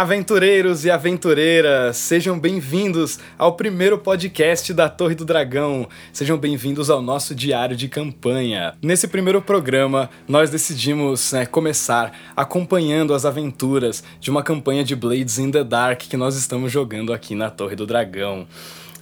Aventureiros 0.00 0.86
e 0.86 0.90
aventureiras! 0.90 1.98
Sejam 1.98 2.38
bem-vindos 2.38 3.18
ao 3.36 3.52
primeiro 3.52 3.98
podcast 3.98 4.72
da 4.72 4.88
Torre 4.88 5.14
do 5.14 5.26
Dragão. 5.26 5.86
Sejam 6.10 6.38
bem-vindos 6.38 6.88
ao 6.88 7.02
nosso 7.02 7.34
diário 7.34 7.76
de 7.76 7.86
campanha. 7.86 8.72
Nesse 8.80 9.06
primeiro 9.06 9.42
programa, 9.42 10.08
nós 10.26 10.48
decidimos 10.48 11.32
né, 11.32 11.44
começar 11.44 12.18
acompanhando 12.34 13.12
as 13.12 13.26
aventuras 13.26 14.02
de 14.18 14.30
uma 14.30 14.42
campanha 14.42 14.82
de 14.82 14.96
Blades 14.96 15.38
in 15.38 15.50
the 15.50 15.62
Dark 15.62 16.00
que 16.00 16.16
nós 16.16 16.34
estamos 16.34 16.72
jogando 16.72 17.12
aqui 17.12 17.34
na 17.34 17.50
Torre 17.50 17.76
do 17.76 17.84
Dragão. 17.84 18.46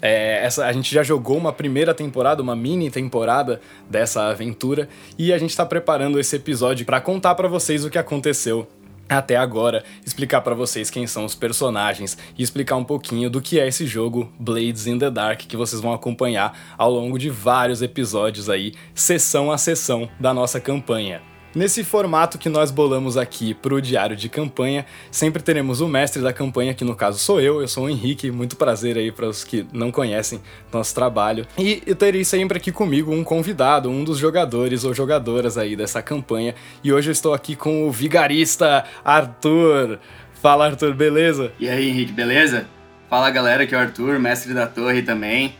É, 0.02 0.45
essa, 0.45 0.66
a 0.66 0.73
gente 0.73 0.93
já 0.93 1.05
jogou 1.05 1.37
uma 1.37 1.52
primeira 1.52 1.95
temporada, 1.95 2.43
uma 2.43 2.57
mini 2.57 2.91
temporada 2.91 3.60
dessa 3.88 4.24
aventura, 4.24 4.88
e 5.16 5.33
a 5.33 5.38
gente 5.38 5.51
está 5.51 5.65
preparando 5.65 6.19
esse 6.19 6.35
episódio 6.35 6.85
para 6.85 7.01
contar 7.01 7.37
para 7.37 7.46
vocês 7.46 7.85
o 7.85 7.91
que 7.91 7.99
aconteceu 7.99 8.66
até 9.09 9.37
agora, 9.37 9.85
explicar 10.05 10.41
para 10.43 10.55
vocês 10.55 10.91
quem 10.91 11.07
são 11.07 11.25
os 11.25 11.35
personagens 11.35 12.19
e 12.37 12.43
explicar 12.43 12.77
um 12.77 12.85
pouquinho 12.85 13.30
do 13.30 13.41
que 13.41 13.59
é 13.59 13.66
esse 13.66 13.87
jogo 13.87 14.30
Blades 14.39 14.87
in 14.87 14.99
the 14.99 15.11
Dark 15.11 15.41
que 15.41 15.57
vocês 15.57 15.80
vão 15.80 15.93
acompanhar 15.93 16.59
ao 16.77 16.91
longo 16.91 17.19
de 17.19 17.30
vários 17.30 17.80
episódios 17.83 18.51
aí, 18.51 18.75
sessão 18.95 19.51
a 19.51 19.59
sessão 19.59 20.09
da 20.21 20.35
nossa 20.35 20.60
campanha. 20.60 21.23
Nesse 21.54 21.82
formato 21.82 22.37
que 22.37 22.49
nós 22.51 22.71
bolamos 22.71 23.16
aqui 23.16 23.54
para 23.54 23.74
o 23.74 23.80
diário 23.80 24.15
de 24.15 24.29
campanha, 24.29 24.85
sempre 25.10 25.43
teremos 25.43 25.80
o 25.80 25.88
mestre 25.88 26.23
da 26.23 26.30
campanha, 26.30 26.74
que 26.74 26.85
no 26.85 26.95
caso 26.95 27.18
sou 27.18 27.41
eu, 27.41 27.63
eu 27.63 27.66
sou 27.66 27.87
o 27.87 27.91
Henrique, 27.91 28.30
muito 28.30 28.54
prazer 28.54 28.99
aí 28.99 29.10
para 29.10 29.27
os 29.27 29.45
que 29.45 29.66
não 29.73 29.91
conhecem 29.91 30.41
nosso 30.71 30.95
trabalho. 30.95 31.46
E 31.57 31.82
eu 31.87 31.96
terei 31.96 32.23
sempre 32.23 32.59
aqui 32.59 32.71
comigo 32.71 33.13
um 33.13 33.24
convidado, 33.24 33.88
um 33.88 34.04
dos 34.04 34.19
jogadores 34.19 34.85
ou 34.85 34.93
jogadoras 34.93 35.57
aí 35.57 35.74
dessa 35.74 36.02
campanha. 36.02 36.54
E 36.85 36.93
hoje 36.93 37.09
eu 37.09 37.13
estou 37.13 37.32
aqui 37.32 37.57
com 37.57 37.88
o 37.88 37.91
vigarista 37.91 38.85
Arthur. 39.02 39.99
Fala 40.43 40.66
Arthur, 40.66 40.93
beleza? 40.93 41.51
E 41.59 41.66
aí 41.66 41.88
Henrique, 41.88 42.13
beleza? 42.13 42.66
Fala 43.09 43.30
galera, 43.30 43.63
aqui 43.63 43.74
é 43.74 43.79
o 43.79 43.80
Arthur, 43.80 44.19
mestre 44.19 44.52
da 44.52 44.66
torre 44.66 45.01
também. 45.01 45.54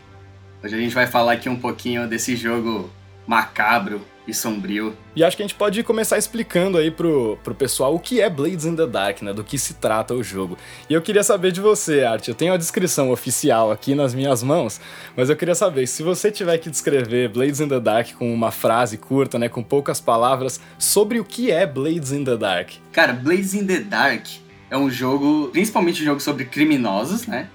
Hoje 0.63 0.75
a 0.75 0.79
gente 0.79 0.93
vai 0.93 1.07
falar 1.07 1.33
aqui 1.33 1.49
um 1.49 1.55
pouquinho 1.55 2.07
desse 2.07 2.35
jogo 2.35 2.91
macabro 3.25 4.01
e 4.29 4.33
sombrio. 4.33 4.95
E 5.15 5.23
acho 5.23 5.35
que 5.35 5.43
a 5.43 5.45
gente 5.45 5.55
pode 5.55 5.81
começar 5.83 6.17
explicando 6.17 6.77
aí 6.77 6.91
pro, 6.91 7.37
pro 7.43 7.55
pessoal 7.55 7.95
o 7.95 7.99
que 7.99 8.21
é 8.21 8.29
Blades 8.29 8.65
in 8.65 8.75
the 8.75 8.85
Dark, 8.85 9.21
né? 9.21 9.33
Do 9.33 9.43
que 9.43 9.57
se 9.57 9.73
trata 9.73 10.13
o 10.13 10.23
jogo. 10.23 10.57
E 10.89 10.93
eu 10.93 11.01
queria 11.01 11.23
saber 11.23 11.51
de 11.51 11.59
você, 11.59 12.03
Art. 12.03 12.27
Eu 12.27 12.35
tenho 12.35 12.53
a 12.53 12.57
descrição 12.57 13.11
oficial 13.11 13.71
aqui 13.71 13.95
nas 13.95 14.13
minhas 14.13 14.43
mãos, 14.43 14.79
mas 15.17 15.29
eu 15.29 15.35
queria 15.35 15.55
saber, 15.55 15.87
se 15.87 16.03
você 16.03 16.31
tiver 16.31 16.57
que 16.59 16.69
descrever 16.69 17.29
Blades 17.29 17.59
in 17.59 17.67
the 17.67 17.79
Dark 17.79 18.13
com 18.13 18.33
uma 18.33 18.51
frase 18.51 18.97
curta, 18.97 19.37
né? 19.37 19.49
Com 19.49 19.63
poucas 19.63 19.99
palavras, 19.99 20.61
sobre 20.77 21.19
o 21.19 21.25
que 21.25 21.51
é 21.51 21.65
Blades 21.65 22.11
in 22.11 22.23
the 22.23 22.37
Dark. 22.37 22.69
Cara, 22.91 23.13
Blades 23.13 23.53
in 23.53 23.65
the 23.65 23.79
Dark 23.79 24.27
é 24.69 24.77
um 24.77 24.89
jogo, 24.89 25.49
principalmente 25.51 26.01
um 26.01 26.05
jogo 26.05 26.19
sobre 26.19 26.45
criminosos, 26.45 27.25
né? 27.25 27.49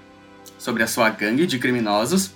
Sobre 0.59 0.83
a 0.83 0.87
sua 0.87 1.09
gangue 1.09 1.47
de 1.47 1.57
criminosos 1.57 2.34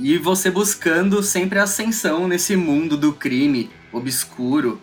e 0.00 0.16
você 0.16 0.50
buscando 0.50 1.22
sempre 1.22 1.58
ascensão 1.58 2.26
nesse 2.26 2.56
mundo 2.56 2.96
do 2.96 3.12
crime 3.12 3.70
obscuro, 3.92 4.80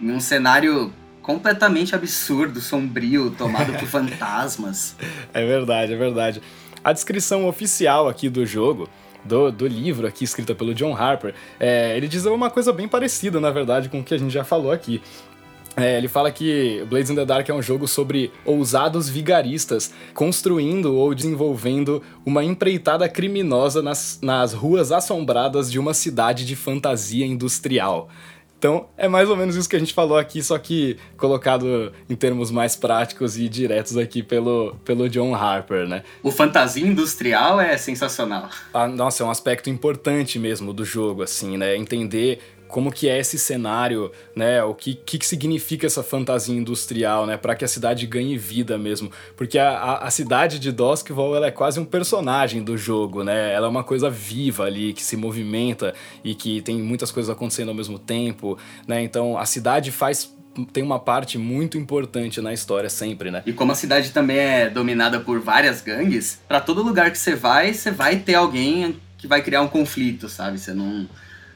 em 0.00 0.10
um 0.10 0.20
cenário 0.20 0.92
completamente 1.20 1.94
absurdo, 1.94 2.60
sombrio, 2.60 3.30
tomado 3.30 3.72
por 3.78 3.86
fantasmas. 3.88 4.96
É 5.32 5.44
verdade, 5.44 5.92
é 5.92 5.96
verdade. 5.96 6.42
A 6.82 6.92
descrição 6.92 7.46
oficial 7.46 8.08
aqui 8.08 8.28
do 8.28 8.46
jogo 8.46 8.88
do, 9.24 9.50
do 9.50 9.66
livro 9.66 10.06
aqui, 10.06 10.24
escrita 10.24 10.54
pelo 10.54 10.74
John 10.74 10.94
Harper, 10.94 11.34
é, 11.58 11.96
ele 11.96 12.08
diz 12.08 12.24
uma 12.26 12.50
coisa 12.50 12.72
bem 12.72 12.86
parecida, 12.88 13.40
na 13.40 13.50
verdade, 13.50 13.88
com 13.88 14.00
o 14.00 14.04
que 14.04 14.14
a 14.14 14.18
gente 14.18 14.32
já 14.32 14.44
falou 14.44 14.70
aqui. 14.70 15.02
É, 15.76 15.98
ele 15.98 16.06
fala 16.06 16.30
que 16.30 16.84
Blades 16.88 17.10
in 17.10 17.16
the 17.16 17.24
Dark 17.24 17.48
é 17.48 17.54
um 17.54 17.62
jogo 17.62 17.88
sobre 17.88 18.30
ousados 18.44 19.08
vigaristas 19.08 19.92
construindo 20.12 20.94
ou 20.94 21.12
desenvolvendo 21.14 22.00
uma 22.24 22.44
empreitada 22.44 23.08
criminosa 23.08 23.82
nas, 23.82 24.20
nas 24.22 24.52
ruas 24.52 24.92
assombradas 24.92 25.70
de 25.70 25.78
uma 25.78 25.92
cidade 25.92 26.46
de 26.46 26.54
fantasia 26.54 27.26
industrial. 27.26 28.08
Então, 28.64 28.88
é 28.96 29.06
mais 29.06 29.28
ou 29.28 29.36
menos 29.36 29.56
isso 29.56 29.68
que 29.68 29.76
a 29.76 29.78
gente 29.78 29.92
falou 29.92 30.16
aqui, 30.16 30.42
só 30.42 30.56
que 30.56 30.96
colocado 31.18 31.92
em 32.08 32.16
termos 32.16 32.50
mais 32.50 32.74
práticos 32.74 33.36
e 33.36 33.46
diretos 33.46 33.98
aqui 33.98 34.22
pelo, 34.22 34.74
pelo 34.82 35.06
John 35.06 35.34
Harper, 35.34 35.86
né? 35.86 36.02
O 36.22 36.30
fantasia 36.30 36.86
industrial 36.86 37.60
é 37.60 37.76
sensacional. 37.76 38.48
Ah, 38.72 38.88
nossa, 38.88 39.22
é 39.22 39.26
um 39.26 39.30
aspecto 39.30 39.68
importante 39.68 40.38
mesmo 40.38 40.72
do 40.72 40.82
jogo, 40.82 41.22
assim, 41.22 41.58
né? 41.58 41.76
Entender 41.76 42.40
como 42.68 42.90
que 42.90 43.08
é 43.08 43.18
esse 43.18 43.38
cenário, 43.38 44.10
né? 44.34 44.62
O 44.64 44.74
que, 44.74 44.94
que, 44.94 45.18
que 45.18 45.26
significa 45.26 45.86
essa 45.86 46.02
fantasia 46.02 46.54
industrial, 46.54 47.26
né? 47.26 47.36
Para 47.36 47.54
que 47.54 47.64
a 47.64 47.68
cidade 47.68 48.06
ganhe 48.06 48.36
vida 48.36 48.76
mesmo. 48.76 49.10
Porque 49.36 49.58
a, 49.58 49.70
a, 49.70 50.06
a 50.06 50.10
cidade 50.10 50.58
de 50.58 50.72
Duskval, 50.72 51.36
ela 51.36 51.46
é 51.46 51.50
quase 51.50 51.78
um 51.78 51.84
personagem 51.84 52.62
do 52.62 52.76
jogo, 52.76 53.22
né? 53.22 53.52
Ela 53.52 53.66
é 53.66 53.70
uma 53.70 53.84
coisa 53.84 54.10
viva 54.10 54.64
ali, 54.64 54.92
que 54.92 55.02
se 55.02 55.16
movimenta 55.16 55.94
e 56.22 56.34
que 56.34 56.60
tem 56.62 56.76
muitas 56.76 57.10
coisas 57.12 57.30
acontecendo 57.30 57.68
ao 57.68 57.74
mesmo 57.74 57.98
tempo, 57.98 58.58
né? 58.86 59.02
Então, 59.02 59.38
a 59.38 59.46
cidade 59.46 59.90
faz 59.90 60.32
tem 60.72 60.84
uma 60.84 61.00
parte 61.00 61.36
muito 61.36 61.76
importante 61.76 62.40
na 62.40 62.52
história 62.52 62.88
sempre, 62.88 63.30
né? 63.30 63.42
E 63.44 63.52
como 63.52 63.72
a 63.72 63.74
cidade 63.74 64.10
também 64.10 64.38
é 64.38 64.70
dominada 64.70 65.18
por 65.18 65.40
várias 65.40 65.80
gangues, 65.80 66.40
para 66.46 66.60
todo 66.60 66.82
lugar 66.82 67.10
que 67.10 67.18
você 67.18 67.34
vai, 67.34 67.74
você 67.74 67.90
vai 67.90 68.18
ter 68.20 68.34
alguém 68.34 68.96
que 69.18 69.26
vai 69.26 69.42
criar 69.42 69.62
um 69.62 69.68
conflito, 69.68 70.28
sabe? 70.28 70.58
Você 70.58 70.72
não 70.72 71.08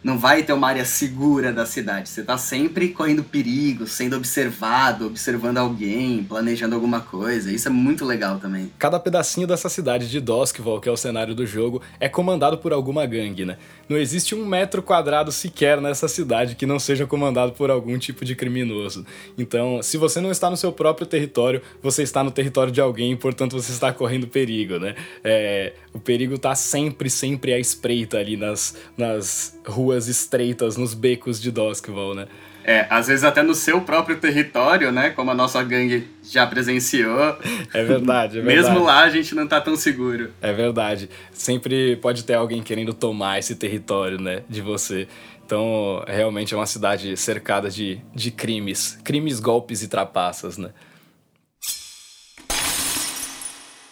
não 0.03 0.19
vai 0.19 0.43
ter 0.43 0.53
uma 0.53 0.69
área 0.69 0.85
segura 0.85 1.53
da 1.53 1.67
cidade. 1.67 2.09
Você 2.09 2.21
está 2.21 2.39
sempre 2.39 2.89
correndo 2.89 3.25
perigo, 3.25 3.87
sendo 3.87 4.17
observado, 4.17 5.07
observando 5.07 5.59
alguém, 5.59 6.25
planejando 6.25 6.75
alguma 6.75 7.01
coisa. 7.01 7.53
Isso 7.53 7.69
é 7.69 7.71
muito 7.71 8.05
legal 8.05 8.39
também. 8.39 8.71
Cada 8.79 9.01
pedacinho 9.01 9.47
dessa 9.47 9.69
cidade 9.69 10.09
de 10.09 10.21
Doskval, 10.21 10.81
que 10.81 10.89
é 10.89 10.93
o 10.93 10.97
cenário 10.97 11.35
do 11.35 11.47
jogo, 11.47 11.83
é 11.99 12.09
comandado 12.09 12.59
por 12.59 12.73
alguma 12.73 13.05
gangue, 13.07 13.45
né? 13.45 13.59
Não 13.89 13.97
existe 13.97 14.35
um 14.35 14.47
metro 14.47 14.83
quadrado 14.83 15.33
sequer 15.33 15.81
nessa 15.81 16.07
cidade 16.07 16.55
que 16.55 16.67
não 16.67 16.79
seja 16.79 17.07
comandado 17.07 17.53
por 17.53 17.71
algum 17.71 17.99
tipo 17.99 18.25
de 18.25 18.35
criminoso. 18.35 19.05
Então, 19.37 19.83
se 19.83 19.97
você 19.97 20.21
não 20.21 20.31
está 20.31 20.49
no 20.49 20.57
seu 20.57 20.73
próprio 20.73 21.07
território, 21.07 21.61
você 21.83 22.03
está 22.03 22.23
no 22.23 22.31
território 22.31 22.73
de 22.73 22.81
alguém, 22.81 23.17
portanto 23.17 23.53
você 23.61 23.73
está 23.73 23.93
correndo 23.93 24.29
perigo, 24.29 24.79
né? 24.79 24.95
É, 25.25 25.73
o 25.93 25.99
perigo 25.99 26.35
está 26.35 26.55
sempre, 26.55 27.11
sempre 27.11 27.53
à 27.53 27.59
espreita 27.59 28.19
ali 28.19 28.37
nas, 28.37 28.77
nas 28.97 29.59
ruas 29.67 29.88
estreitas, 29.97 30.77
nos 30.77 30.93
becos 30.93 31.41
de 31.41 31.51
Doskval, 31.51 32.15
né? 32.15 32.27
É, 32.65 32.87
às 32.91 33.07
vezes 33.07 33.25
até 33.25 33.43
no 33.43 33.55
seu 33.55 33.81
próprio 33.81 34.19
território, 34.19 34.93
né? 34.93 35.09
Como 35.09 35.31
a 35.31 35.35
nossa 35.35 35.63
gangue 35.63 36.07
já 36.23 36.47
presenciou. 36.47 37.39
É 37.73 37.83
verdade, 37.83 38.41
é 38.41 38.43
verdade. 38.43 38.43
Mesmo 38.43 38.85
lá 38.85 39.05
a 39.05 39.09
gente 39.09 39.35
não 39.35 39.47
tá 39.47 39.59
tão 39.59 39.75
seguro. 39.75 40.31
É 40.43 40.53
verdade. 40.53 41.09
Sempre 41.33 41.97
pode 41.97 42.25
ter 42.25 42.35
alguém 42.35 42.63
querendo 42.63 42.93
tomar 42.93 43.39
esse 43.39 43.55
território, 43.55 44.21
né? 44.21 44.43
De 44.51 44.61
você. 44.61 45.09
Então, 45.47 46.05
realmente 46.07 46.53
é 46.53 46.57
uma 46.59 46.67
cidade 46.67 47.17
cercada 47.17 47.71
de, 47.71 48.03
de 48.15 48.31
crimes. 48.31 48.99
Crimes, 49.03 49.41
golpes 49.41 49.83
e 49.83 49.89
trapaças, 49.89 50.59
né? 50.59 50.69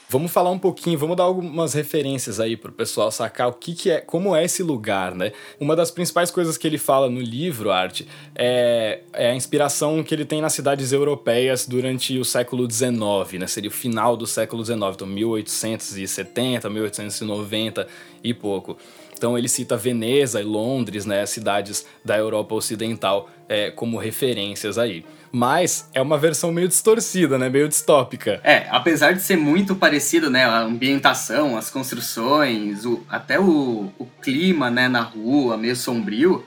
Vamos 0.09 0.31
falar 0.31 0.50
um 0.50 0.59
pouquinho, 0.59 0.97
vamos 0.97 1.17
dar 1.17 1.25
algumas 1.25 1.75
referências 1.75 2.39
aí 2.39 2.56
para 2.56 2.71
o 2.71 2.72
pessoal 2.72 3.11
sacar 3.11 3.49
o 3.49 3.53
que, 3.53 3.75
que 3.75 3.91
é, 3.91 4.00
como 4.00 4.37
é 4.37 4.44
esse 4.44 4.62
lugar, 4.62 5.12
né? 5.17 5.32
Uma 5.58 5.75
das 5.75 5.91
principais 5.91 6.31
coisas 6.31 6.56
que 6.56 6.64
ele 6.64 6.79
fala 6.79 7.11
no 7.11 7.20
livro, 7.20 7.73
Arte, 7.73 8.06
é, 8.32 9.00
é 9.12 9.31
a 9.31 9.35
inspiração 9.35 10.05
que 10.05 10.14
ele 10.14 10.25
tem 10.25 10.41
nas 10.41 10.53
cidades 10.53 10.93
europeias 10.93 11.67
durante 11.67 12.17
o 12.20 12.25
século 12.25 12.70
XIX, 12.70 13.41
né? 13.41 13.49
Seria 13.49 13.69
o 13.69 13.73
final 13.73 14.17
do 14.17 14.29
século 14.29 14.64
XIX, 14.64 14.79
então 14.94 15.08
1870, 15.08 16.70
1890 16.70 17.88
e 18.23 18.32
pouco. 18.32 18.79
Então 19.16 19.36
ele 19.36 19.48
cita 19.48 19.76
Veneza 19.76 20.40
e 20.40 20.44
Londres, 20.44 21.06
né, 21.06 21.24
cidades 21.26 21.86
da 22.04 22.16
Europa 22.16 22.54
Ocidental, 22.54 23.30
é, 23.48 23.70
como 23.70 23.96
referências 23.98 24.76
aí 24.78 25.04
mas 25.36 25.90
é 25.92 26.00
uma 26.00 26.16
versão 26.16 26.50
meio 26.50 26.66
distorcida, 26.66 27.36
né? 27.36 27.50
Meio 27.50 27.68
distópica. 27.68 28.40
É, 28.42 28.66
apesar 28.70 29.12
de 29.12 29.20
ser 29.20 29.36
muito 29.36 29.76
parecido, 29.76 30.30
né? 30.30 30.46
A 30.46 30.60
ambientação, 30.60 31.58
as 31.58 31.68
construções, 31.68 32.86
o, 32.86 33.04
até 33.06 33.38
o, 33.38 33.92
o 33.98 34.06
clima, 34.22 34.70
né? 34.70 34.88
Na 34.88 35.02
rua, 35.02 35.58
meio 35.58 35.76
sombrio, 35.76 36.46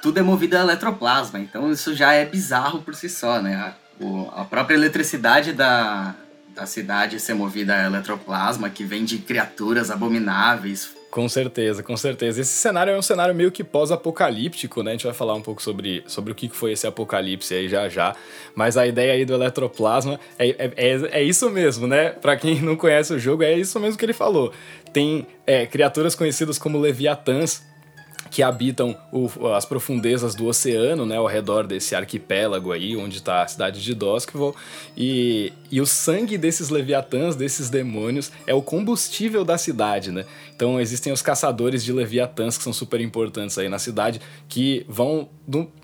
tudo 0.00 0.18
é 0.18 0.22
movido 0.22 0.56
a 0.56 0.60
eletroplasma. 0.60 1.38
Então 1.38 1.70
isso 1.70 1.94
já 1.94 2.14
é 2.14 2.24
bizarro 2.24 2.80
por 2.80 2.94
si 2.94 3.10
só, 3.10 3.42
né? 3.42 3.56
A, 3.56 3.74
o, 4.02 4.30
a 4.34 4.44
própria 4.44 4.74
eletricidade 4.74 5.52
da, 5.52 6.14
da 6.54 6.64
cidade 6.64 7.20
ser 7.20 7.34
movida 7.34 7.74
a 7.74 7.84
eletroplasma, 7.84 8.70
que 8.70 8.84
vem 8.84 9.04
de 9.04 9.18
criaturas 9.18 9.90
abomináveis, 9.90 10.90
com 11.14 11.28
certeza, 11.28 11.80
com 11.80 11.96
certeza. 11.96 12.40
Esse 12.40 12.54
cenário 12.54 12.92
é 12.92 12.98
um 12.98 13.02
cenário 13.02 13.32
meio 13.32 13.52
que 13.52 13.62
pós-apocalíptico, 13.62 14.82
né? 14.82 14.90
A 14.90 14.94
gente 14.94 15.04
vai 15.04 15.14
falar 15.14 15.34
um 15.34 15.40
pouco 15.40 15.62
sobre, 15.62 16.02
sobre 16.08 16.32
o 16.32 16.34
que 16.34 16.48
foi 16.48 16.72
esse 16.72 16.88
apocalipse 16.88 17.54
aí 17.54 17.68
já 17.68 17.88
já. 17.88 18.16
Mas 18.52 18.76
a 18.76 18.84
ideia 18.84 19.12
aí 19.12 19.24
do 19.24 19.32
eletroplasma 19.32 20.18
é, 20.36 20.48
é, 20.48 20.72
é, 20.76 21.20
é 21.20 21.22
isso 21.22 21.48
mesmo, 21.50 21.86
né? 21.86 22.08
Pra 22.08 22.36
quem 22.36 22.60
não 22.60 22.74
conhece 22.74 23.14
o 23.14 23.18
jogo, 23.20 23.44
é 23.44 23.56
isso 23.56 23.78
mesmo 23.78 23.96
que 23.96 24.04
ele 24.04 24.12
falou. 24.12 24.52
Tem 24.92 25.24
é, 25.46 25.66
criaturas 25.66 26.16
conhecidas 26.16 26.58
como 26.58 26.80
Leviatãs, 26.80 27.64
que 28.34 28.42
habitam 28.42 28.96
o, 29.12 29.30
as 29.54 29.64
profundezas 29.64 30.34
do 30.34 30.46
oceano, 30.46 31.06
né, 31.06 31.16
ao 31.16 31.26
redor 31.26 31.68
desse 31.68 31.94
arquipélago 31.94 32.72
aí, 32.72 32.96
onde 32.96 33.18
está 33.18 33.44
a 33.44 33.46
cidade 33.46 33.80
de 33.80 33.94
Doskvol, 33.94 34.56
e, 34.96 35.52
e 35.70 35.80
o 35.80 35.86
sangue 35.86 36.36
desses 36.36 36.68
leviatãs, 36.68 37.36
desses 37.36 37.70
demônios, 37.70 38.32
é 38.44 38.52
o 38.52 38.60
combustível 38.60 39.44
da 39.44 39.56
cidade, 39.56 40.10
né? 40.10 40.24
Então 40.52 40.80
existem 40.80 41.12
os 41.12 41.22
caçadores 41.22 41.84
de 41.84 41.92
leviatãs 41.92 42.58
que 42.58 42.64
são 42.64 42.72
super 42.72 43.00
importantes 43.00 43.56
aí 43.56 43.68
na 43.68 43.78
cidade, 43.78 44.20
que 44.48 44.84
vão 44.88 45.28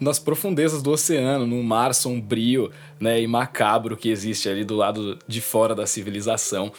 nas 0.00 0.18
profundezas 0.18 0.82
do 0.82 0.90
oceano, 0.90 1.46
no 1.46 1.62
mar 1.62 1.94
sombrio, 1.94 2.72
né, 2.98 3.20
e 3.20 3.28
macabro 3.28 3.96
que 3.96 4.08
existe 4.08 4.48
ali 4.48 4.64
do 4.64 4.74
lado 4.74 5.18
de 5.26 5.40
fora 5.40 5.74
da 5.74 5.86
civilização 5.86 6.72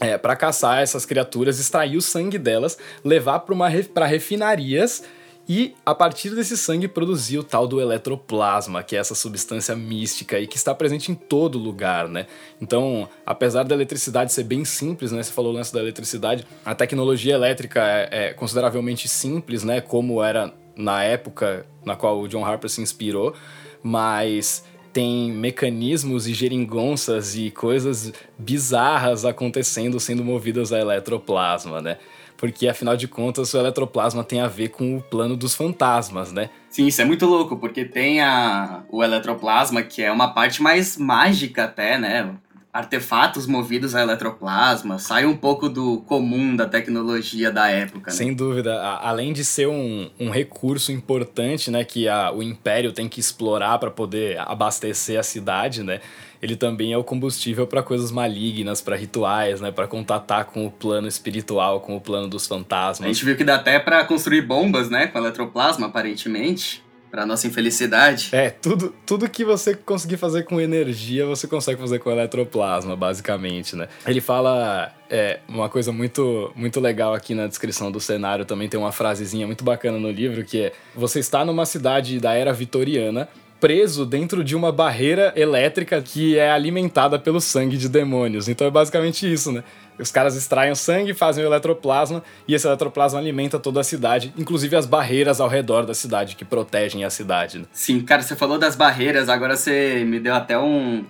é, 0.00 0.16
para 0.16 0.36
caçar 0.36 0.82
essas 0.82 1.04
criaturas, 1.04 1.58
extrair 1.58 1.96
o 1.96 2.02
sangue 2.02 2.38
delas, 2.38 2.78
levar 3.04 3.40
para 3.40 4.06
refinarias 4.06 5.02
e 5.48 5.74
a 5.84 5.94
partir 5.94 6.34
desse 6.34 6.58
sangue 6.58 6.86
produzir 6.86 7.38
o 7.38 7.42
tal 7.42 7.66
do 7.66 7.80
eletroplasma, 7.80 8.82
que 8.82 8.94
é 8.94 8.98
essa 8.98 9.14
substância 9.14 9.74
mística 9.74 10.38
e 10.38 10.46
que 10.46 10.58
está 10.58 10.74
presente 10.74 11.10
em 11.10 11.14
todo 11.14 11.58
lugar, 11.58 12.06
né? 12.06 12.26
Então, 12.60 13.08
apesar 13.24 13.62
da 13.62 13.74
eletricidade 13.74 14.30
ser 14.30 14.44
bem 14.44 14.64
simples, 14.66 15.10
né? 15.10 15.22
Você 15.22 15.32
falou 15.32 15.50
o 15.50 15.54
lance 15.54 15.72
da 15.72 15.80
eletricidade, 15.80 16.46
a 16.64 16.74
tecnologia 16.74 17.32
elétrica 17.32 17.80
é, 17.82 18.08
é 18.10 18.32
consideravelmente 18.34 19.08
simples, 19.08 19.64
né? 19.64 19.80
Como 19.80 20.22
era 20.22 20.52
na 20.76 21.02
época 21.02 21.64
na 21.82 21.96
qual 21.96 22.20
o 22.20 22.28
John 22.28 22.44
Harper 22.44 22.68
se 22.68 22.82
inspirou, 22.82 23.34
mas 23.82 24.62
tem 24.98 25.30
mecanismos 25.30 26.26
e 26.26 26.34
geringonças 26.34 27.36
e 27.36 27.52
coisas 27.52 28.12
bizarras 28.36 29.24
acontecendo 29.24 30.00
sendo 30.00 30.24
movidas 30.24 30.72
a 30.72 30.80
eletroplasma, 30.80 31.80
né? 31.80 31.98
Porque 32.36 32.66
afinal 32.66 32.96
de 32.96 33.06
contas 33.06 33.54
o 33.54 33.58
eletroplasma 33.58 34.24
tem 34.24 34.40
a 34.40 34.48
ver 34.48 34.70
com 34.70 34.96
o 34.96 35.00
plano 35.00 35.36
dos 35.36 35.54
fantasmas, 35.54 36.32
né? 36.32 36.50
Sim, 36.68 36.88
isso 36.88 37.00
é 37.00 37.04
muito 37.04 37.26
louco, 37.26 37.56
porque 37.58 37.84
tem 37.84 38.20
a, 38.20 38.82
o 38.90 39.04
eletroplasma, 39.04 39.84
que 39.84 40.02
é 40.02 40.10
uma 40.10 40.34
parte 40.34 40.60
mais 40.60 40.96
mágica 40.96 41.66
até, 41.66 41.96
né? 41.96 42.34
Artefatos 42.78 43.44
movidos 43.44 43.96
a 43.96 44.02
eletroplasma, 44.02 45.00
sai 45.00 45.26
um 45.26 45.36
pouco 45.36 45.68
do 45.68 45.98
comum 46.02 46.54
da 46.54 46.64
tecnologia 46.64 47.50
da 47.50 47.68
época. 47.68 48.12
Né? 48.12 48.16
Sem 48.16 48.32
dúvida. 48.32 48.80
além 48.80 49.32
de 49.32 49.44
ser 49.44 49.66
um, 49.66 50.08
um 50.18 50.30
recurso 50.30 50.92
importante, 50.92 51.72
né, 51.72 51.82
que 51.82 52.06
a, 52.06 52.30
o 52.30 52.40
Império 52.40 52.92
tem 52.92 53.08
que 53.08 53.18
explorar 53.18 53.80
para 53.80 53.90
poder 53.90 54.38
abastecer 54.38 55.18
a 55.18 55.24
cidade, 55.24 55.82
né? 55.82 56.00
Ele 56.40 56.54
também 56.54 56.92
é 56.92 56.96
o 56.96 57.02
combustível 57.02 57.66
para 57.66 57.82
coisas 57.82 58.12
malignas, 58.12 58.80
para 58.80 58.94
rituais, 58.94 59.60
né, 59.60 59.72
para 59.72 59.88
contatar 59.88 60.44
com 60.44 60.64
o 60.64 60.70
plano 60.70 61.08
espiritual, 61.08 61.80
com 61.80 61.96
o 61.96 62.00
plano 62.00 62.28
dos 62.28 62.46
fantasmas. 62.46 63.10
A 63.10 63.12
gente 63.12 63.24
viu 63.24 63.36
que 63.36 63.42
dá 63.42 63.56
até 63.56 63.80
para 63.80 64.04
construir 64.04 64.42
bombas, 64.42 64.88
né, 64.88 65.08
com 65.08 65.18
eletroplasma, 65.18 65.88
aparentemente 65.88 66.86
para 67.10 67.24
nossa 67.26 67.46
infelicidade. 67.46 68.28
É, 68.32 68.50
tudo, 68.50 68.94
tudo 69.06 69.28
que 69.28 69.44
você 69.44 69.74
conseguir 69.74 70.16
fazer 70.16 70.44
com 70.44 70.60
energia, 70.60 71.26
você 71.26 71.46
consegue 71.46 71.80
fazer 71.80 71.98
com 71.98 72.10
eletroplasma, 72.10 72.96
basicamente, 72.96 73.74
né? 73.74 73.88
Ele 74.06 74.20
fala 74.20 74.92
é, 75.10 75.40
uma 75.48 75.68
coisa 75.68 75.92
muito, 75.92 76.52
muito 76.54 76.80
legal 76.80 77.14
aqui 77.14 77.34
na 77.34 77.46
descrição 77.46 77.90
do 77.90 78.00
cenário, 78.00 78.44
também 78.44 78.68
tem 78.68 78.78
uma 78.78 78.92
frasezinha 78.92 79.46
muito 79.46 79.64
bacana 79.64 79.98
no 79.98 80.10
livro, 80.10 80.44
que 80.44 80.62
é: 80.62 80.72
Você 80.94 81.18
está 81.20 81.44
numa 81.44 81.66
cidade 81.66 82.20
da 82.20 82.34
era 82.34 82.52
vitoriana, 82.52 83.28
preso 83.60 84.06
dentro 84.06 84.44
de 84.44 84.54
uma 84.54 84.70
barreira 84.70 85.32
elétrica 85.36 86.00
que 86.00 86.38
é 86.38 86.50
alimentada 86.50 87.18
pelo 87.18 87.40
sangue 87.40 87.76
de 87.76 87.88
demônios. 87.88 88.48
Então 88.48 88.66
é 88.66 88.70
basicamente 88.70 89.30
isso, 89.30 89.52
né? 89.52 89.64
Os 89.98 90.12
caras 90.12 90.36
extraem 90.36 90.70
o 90.70 90.76
sangue, 90.76 91.12
fazem 91.12 91.44
o 91.44 91.48
eletroplasma 91.48 92.22
e 92.46 92.54
esse 92.54 92.66
eletroplasma 92.66 93.18
alimenta 93.18 93.58
toda 93.58 93.80
a 93.80 93.84
cidade, 93.84 94.32
inclusive 94.38 94.76
as 94.76 94.86
barreiras 94.86 95.40
ao 95.40 95.48
redor 95.48 95.84
da 95.84 95.92
cidade 95.92 96.36
que 96.36 96.44
protegem 96.44 97.04
a 97.04 97.10
cidade. 97.10 97.58
Né? 97.58 97.64
Sim, 97.72 98.00
cara, 98.00 98.22
você 98.22 98.36
falou 98.36 98.58
das 98.58 98.76
barreiras, 98.76 99.28
agora 99.28 99.56
você 99.56 100.04
me 100.04 100.20
deu 100.20 100.34
até 100.34 100.56
um, 100.56 101.04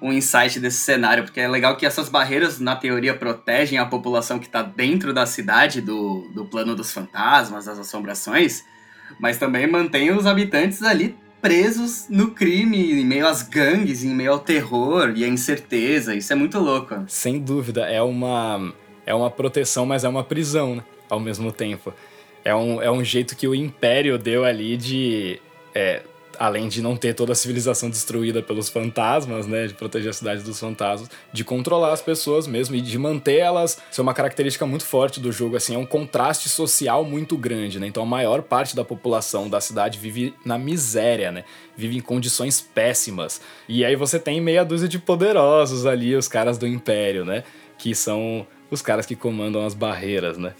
um 0.00 0.12
insight 0.12 0.60
desse 0.60 0.76
cenário, 0.76 1.24
porque 1.24 1.40
é 1.40 1.48
legal 1.48 1.74
que 1.76 1.86
essas 1.86 2.10
barreiras, 2.10 2.60
na 2.60 2.76
teoria, 2.76 3.14
protegem 3.14 3.78
a 3.78 3.86
população 3.86 4.38
que 4.38 4.46
está 4.46 4.60
dentro 4.60 5.14
da 5.14 5.24
cidade, 5.24 5.80
do, 5.80 6.28
do 6.34 6.44
plano 6.44 6.74
dos 6.74 6.92
fantasmas, 6.92 7.64
das 7.64 7.78
assombrações, 7.78 8.62
mas 9.18 9.38
também 9.38 9.66
mantém 9.66 10.12
os 10.12 10.26
habitantes 10.26 10.82
ali 10.82 11.16
presos 11.44 12.06
no 12.08 12.30
crime, 12.30 13.02
em 13.02 13.04
meio 13.04 13.26
às 13.26 13.42
gangues, 13.42 14.02
em 14.02 14.14
meio 14.14 14.32
ao 14.32 14.38
terror 14.38 15.12
e 15.14 15.22
à 15.22 15.28
incerteza. 15.28 16.14
Isso 16.14 16.32
é 16.32 16.36
muito 16.36 16.58
louco. 16.58 17.04
Sem 17.06 17.38
dúvida, 17.38 17.82
é 17.82 18.00
uma, 18.00 18.72
é 19.04 19.14
uma 19.14 19.30
proteção, 19.30 19.84
mas 19.84 20.04
é 20.04 20.08
uma 20.08 20.24
prisão, 20.24 20.76
né? 20.76 20.84
Ao 21.06 21.20
mesmo 21.20 21.52
tempo. 21.52 21.92
É 22.42 22.54
um, 22.54 22.80
é 22.80 22.90
um 22.90 23.04
jeito 23.04 23.36
que 23.36 23.46
o 23.46 23.54
Império 23.54 24.16
deu 24.16 24.42
ali 24.42 24.74
de 24.78 25.38
é, 25.74 26.00
além 26.38 26.68
de 26.68 26.82
não 26.82 26.96
ter 26.96 27.14
toda 27.14 27.32
a 27.32 27.34
civilização 27.34 27.90
destruída 27.90 28.42
pelos 28.42 28.68
fantasmas, 28.68 29.46
né, 29.46 29.66
de 29.66 29.74
proteger 29.74 30.10
a 30.10 30.12
cidade 30.12 30.42
dos 30.42 30.58
fantasmas, 30.58 31.10
de 31.32 31.44
controlar 31.44 31.92
as 31.92 32.02
pessoas 32.02 32.46
mesmo 32.46 32.76
e 32.76 32.80
de 32.80 32.98
manter 32.98 33.38
elas, 33.38 33.80
isso 33.90 34.00
é 34.00 34.02
uma 34.02 34.14
característica 34.14 34.66
muito 34.66 34.84
forte 34.84 35.20
do 35.20 35.32
jogo, 35.32 35.56
assim, 35.56 35.74
é 35.74 35.78
um 35.78 35.86
contraste 35.86 36.48
social 36.48 37.04
muito 37.04 37.36
grande, 37.36 37.78
né? 37.78 37.86
Então 37.86 38.02
a 38.02 38.06
maior 38.06 38.42
parte 38.42 38.74
da 38.74 38.84
população 38.84 39.48
da 39.48 39.60
cidade 39.60 39.98
vive 39.98 40.34
na 40.44 40.58
miséria, 40.58 41.30
né? 41.32 41.44
Vive 41.76 41.96
em 41.96 42.00
condições 42.00 42.60
péssimas. 42.60 43.40
E 43.68 43.84
aí 43.84 43.96
você 43.96 44.18
tem 44.18 44.40
meia 44.40 44.64
dúzia 44.64 44.88
de 44.88 44.98
poderosos 44.98 45.86
ali, 45.86 46.14
os 46.14 46.28
caras 46.28 46.58
do 46.58 46.66
império, 46.66 47.24
né, 47.24 47.44
que 47.78 47.94
são 47.94 48.46
os 48.70 48.82
caras 48.82 49.06
que 49.06 49.14
comandam 49.14 49.64
as 49.64 49.74
barreiras, 49.74 50.38
né? 50.38 50.54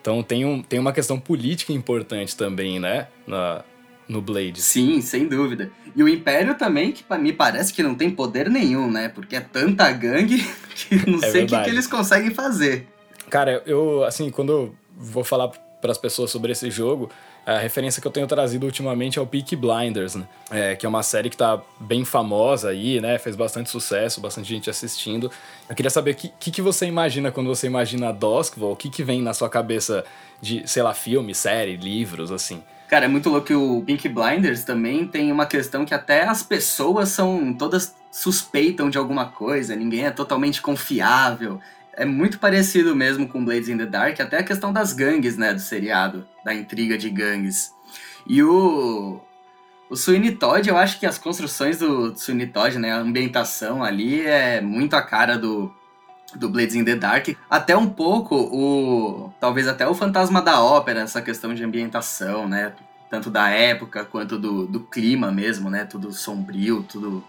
Então 0.00 0.22
tem, 0.22 0.44
um, 0.44 0.62
tem 0.62 0.78
uma 0.78 0.92
questão 0.92 1.18
política 1.18 1.72
importante 1.72 2.36
também, 2.36 2.78
né? 2.78 3.08
Na, 3.26 3.64
no 4.08 4.20
Blade. 4.20 4.60
Sim, 4.60 5.00
sem 5.00 5.26
dúvida. 5.26 5.70
E 5.94 6.02
o 6.02 6.08
Império 6.08 6.54
também, 6.56 6.92
que 6.92 7.04
me 7.18 7.32
parece 7.32 7.72
que 7.72 7.82
não 7.82 7.94
tem 7.94 8.10
poder 8.10 8.50
nenhum, 8.50 8.90
né? 8.90 9.08
Porque 9.08 9.36
é 9.36 9.40
tanta 9.40 9.90
gangue 9.92 10.44
que 10.74 11.10
não 11.10 11.18
é 11.24 11.30
sei 11.30 11.44
o 11.44 11.46
que, 11.46 11.62
que, 11.62 11.70
eles 11.70 11.86
conseguem 11.86 12.30
fazer. 12.30 12.86
Cara, 13.30 13.62
eu, 13.66 14.04
assim, 14.04 14.30
quando 14.30 14.52
eu 14.52 14.74
vou 14.96 15.24
falar 15.24 15.48
para 15.48 15.92
as 15.92 15.98
pessoas 15.98 16.30
sobre 16.30 16.52
esse 16.52 16.70
jogo, 16.70 17.10
a 17.46 17.58
referência 17.58 18.00
que 18.00 18.08
eu 18.08 18.12
tenho 18.12 18.26
trazido 18.26 18.64
ultimamente 18.64 19.18
é 19.18 19.22
o 19.22 19.26
Peaky 19.26 19.54
Blinders, 19.56 20.14
né? 20.14 20.24
É, 20.50 20.76
que 20.76 20.86
é 20.86 20.88
uma 20.88 21.02
série 21.02 21.28
que 21.28 21.36
tá 21.36 21.60
bem 21.78 22.04
famosa 22.04 22.70
aí, 22.70 23.00
né? 23.00 23.18
Fez 23.18 23.36
bastante 23.36 23.68
sucesso, 23.68 24.20
bastante 24.20 24.48
gente 24.48 24.70
assistindo. 24.70 25.30
Eu 25.68 25.74
queria 25.74 25.90
saber 25.90 26.12
o 26.12 26.14
que, 26.14 26.32
que, 26.38 26.50
que, 26.50 26.62
você 26.62 26.86
imagina 26.86 27.30
quando 27.30 27.48
você 27.48 27.66
imagina 27.66 28.12
Duskville, 28.12 28.72
o 28.72 28.76
que, 28.76 28.88
que 28.88 29.02
vem 29.02 29.20
na 29.20 29.34
sua 29.34 29.50
cabeça 29.50 30.04
de, 30.40 30.62
sei 30.66 30.82
lá, 30.82 30.94
filme, 30.94 31.34
série, 31.34 31.76
livros, 31.76 32.32
assim. 32.32 32.62
Cara, 32.88 33.06
é 33.06 33.08
muito 33.08 33.28
louco 33.28 33.46
que 33.46 33.54
o 33.54 33.82
Pink 33.82 34.08
Blinders 34.08 34.64
também 34.64 35.06
tem 35.06 35.32
uma 35.32 35.46
questão 35.46 35.84
que 35.84 35.94
até 35.94 36.24
as 36.24 36.42
pessoas 36.42 37.10
são 37.10 37.52
todas 37.52 37.94
suspeitam 38.10 38.88
de 38.88 38.96
alguma 38.96 39.26
coisa, 39.26 39.74
ninguém 39.74 40.06
é 40.06 40.10
totalmente 40.10 40.62
confiável. 40.62 41.60
É 41.96 42.04
muito 42.04 42.38
parecido 42.38 42.94
mesmo 42.94 43.28
com 43.28 43.44
Blades 43.44 43.68
in 43.68 43.78
the 43.78 43.86
Dark, 43.86 44.20
até 44.20 44.38
a 44.38 44.44
questão 44.44 44.72
das 44.72 44.92
gangues, 44.92 45.36
né, 45.36 45.54
do 45.54 45.60
seriado, 45.60 46.26
da 46.44 46.54
intriga 46.54 46.98
de 46.98 47.08
gangues. 47.10 47.72
E 48.26 48.42
o 48.42 49.20
o 49.88 49.96
Sweeney 49.96 50.34
Todd, 50.36 50.66
eu 50.68 50.76
acho 50.78 50.98
que 50.98 51.06
as 51.06 51.18
construções 51.18 51.78
do 51.78 52.16
Sweeney 52.16 52.48
Todd, 52.48 52.78
né, 52.78 52.92
a 52.92 52.98
ambientação 52.98 53.84
ali 53.84 54.22
é 54.22 54.60
muito 54.60 54.94
a 54.94 55.02
cara 55.02 55.38
do 55.38 55.72
do 56.34 56.48
Blades 56.48 56.74
in 56.74 56.84
the 56.84 56.96
Dark, 56.96 57.28
até 57.48 57.76
um 57.76 57.88
pouco 57.88 58.34
o 58.34 59.32
talvez 59.38 59.68
até 59.68 59.86
o 59.86 59.94
fantasma 59.94 60.42
da 60.42 60.60
ópera, 60.60 61.00
essa 61.00 61.22
questão 61.22 61.54
de 61.54 61.62
ambientação, 61.62 62.48
né? 62.48 62.72
Tanto 63.08 63.30
da 63.30 63.48
época 63.50 64.04
quanto 64.04 64.36
do, 64.36 64.66
do 64.66 64.80
clima 64.80 65.30
mesmo, 65.30 65.70
né? 65.70 65.84
Tudo 65.84 66.12
sombrio, 66.12 66.82
tudo 66.82 67.22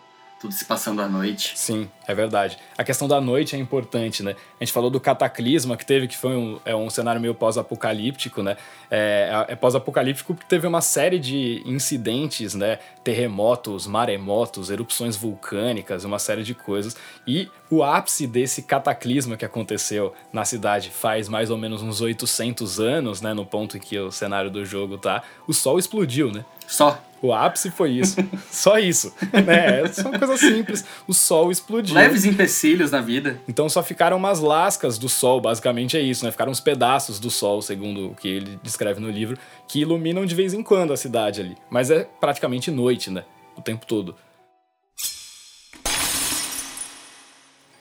tudo 0.45 0.51
se 0.51 0.65
passando 0.65 1.01
à 1.01 1.07
noite. 1.07 1.53
Sim, 1.55 1.89
é 2.07 2.13
verdade. 2.13 2.57
A 2.77 2.83
questão 2.83 3.07
da 3.07 3.19
noite 3.19 3.55
é 3.55 3.59
importante, 3.59 4.21
né? 4.21 4.35
A 4.59 4.63
gente 4.63 4.71
falou 4.71 4.89
do 4.89 4.99
cataclisma 4.99 5.75
que 5.75 5.85
teve, 5.85 6.07
que 6.07 6.17
foi 6.17 6.35
um, 6.35 6.59
é 6.63 6.75
um 6.75 6.89
cenário 6.89 7.19
meio 7.19 7.33
pós-apocalíptico, 7.33 8.43
né? 8.43 8.57
É, 8.89 9.45
é 9.49 9.55
pós-apocalíptico 9.55 10.33
porque 10.33 10.47
teve 10.47 10.67
uma 10.67 10.81
série 10.81 11.17
de 11.19 11.63
incidentes, 11.65 12.53
né? 12.53 12.79
Terremotos, 13.03 13.87
maremotos, 13.87 14.69
erupções 14.69 15.15
vulcânicas, 15.15 16.03
uma 16.03 16.19
série 16.19 16.43
de 16.43 16.53
coisas. 16.53 16.95
E 17.25 17.49
o 17.69 17.83
ápice 17.83 18.27
desse 18.27 18.61
cataclisma 18.61 19.35
que 19.35 19.45
aconteceu 19.45 20.13
na 20.31 20.45
cidade 20.45 20.91
faz 20.91 21.27
mais 21.27 21.49
ou 21.49 21.57
menos 21.57 21.81
uns 21.81 22.01
800 22.01 22.79
anos, 22.79 23.21
né? 23.21 23.33
No 23.33 23.45
ponto 23.45 23.77
em 23.77 23.79
que 23.79 23.97
o 23.97 24.11
cenário 24.11 24.51
do 24.51 24.63
jogo 24.65 24.97
tá, 24.97 25.23
o 25.47 25.53
sol 25.53 25.79
explodiu, 25.79 26.31
né? 26.31 26.45
Só. 26.67 27.01
O 27.22 27.34
ápice 27.34 27.72
foi 27.72 27.91
isso. 27.91 28.17
só 28.51 28.77
isso. 28.77 29.12
Né? 29.34 29.88
São 29.88 30.12
coisas 30.12 30.39
simples. 30.39 30.86
O 31.07 31.13
sol 31.13 31.51
explodiu. 31.51 31.95
Leves 31.95 32.24
empecilhos 32.24 32.91
na 32.91 33.01
vida. 33.01 33.39
Então 33.48 33.67
só 33.67 33.81
ficaram 33.81 34.17
umas 34.17 34.39
lascas 34.39 34.98
do 34.98 35.10
sol, 35.10 35.41
basicamente 35.41 35.98
é 35.98 36.01
isso, 36.01 36.24
né? 36.24 36.31
Ficaram 36.31 36.51
uns 36.51 36.60
pedaços 36.60 37.19
do 37.19 37.31
sol, 37.31 37.62
segundo 37.62 38.12
o 38.12 38.15
que 38.15 38.27
ele 38.27 38.60
descreve 38.62 39.00
no 39.00 39.10
livro, 39.10 39.38
que 39.67 39.79
iluminam 39.79 40.25
de 40.25 40.36
vez 40.36 40.53
em 40.53 40.62
quando 40.62 40.93
a 40.93 40.98
cidade 40.98 41.41
ali. 41.41 41.57
Mas 41.69 41.89
é 41.89 42.07
praticamente 42.19 42.69
noite, 42.69 43.10
né? 43.10 43.24
O 43.57 43.62
tempo 43.62 43.86
todo. 43.86 44.15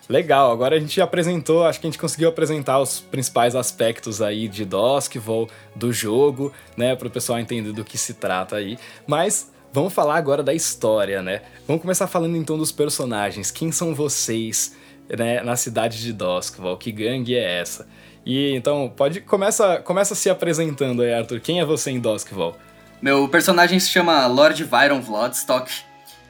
Legal, 0.08 0.52
agora 0.52 0.76
a 0.76 0.80
gente 0.80 1.00
apresentou, 1.00 1.64
acho 1.64 1.80
que 1.80 1.86
a 1.86 1.90
gente 1.90 1.98
conseguiu 1.98 2.28
apresentar 2.28 2.78
os 2.78 3.00
principais 3.00 3.56
aspectos 3.56 4.20
aí 4.20 4.48
de 4.48 4.64
Doskvol, 4.64 5.48
do 5.74 5.92
jogo, 5.92 6.52
né, 6.76 6.94
para 6.94 7.08
o 7.08 7.10
pessoal 7.10 7.38
entender 7.38 7.72
do 7.72 7.82
que 7.84 7.96
se 7.96 8.14
trata 8.14 8.56
aí. 8.56 8.76
Mas 9.06 9.50
vamos 9.72 9.94
falar 9.94 10.16
agora 10.16 10.42
da 10.42 10.52
história, 10.52 11.22
né? 11.22 11.40
Vamos 11.66 11.80
começar 11.80 12.06
falando 12.06 12.36
então 12.36 12.58
dos 12.58 12.70
personagens. 12.70 13.50
Quem 13.50 13.72
são 13.72 13.94
vocês, 13.94 14.76
né, 15.08 15.42
na 15.42 15.56
cidade 15.56 16.02
de 16.02 16.12
Doskvol? 16.12 16.76
Que 16.76 16.92
gangue 16.92 17.34
é 17.34 17.60
essa? 17.60 17.88
E 18.26 18.54
então, 18.54 18.92
pode 18.94 19.22
começa, 19.22 19.78
começa 19.78 20.14
se 20.14 20.28
apresentando 20.28 21.02
aí, 21.02 21.14
Arthur. 21.14 21.40
Quem 21.40 21.60
é 21.60 21.64
você 21.64 21.90
em 21.90 22.00
Doskvol? 22.00 22.56
Meu 23.00 23.26
personagem 23.28 23.80
se 23.80 23.88
chama 23.88 24.26
Lord 24.26 24.64
Byron 24.64 25.00
Vlodstock. 25.00 25.70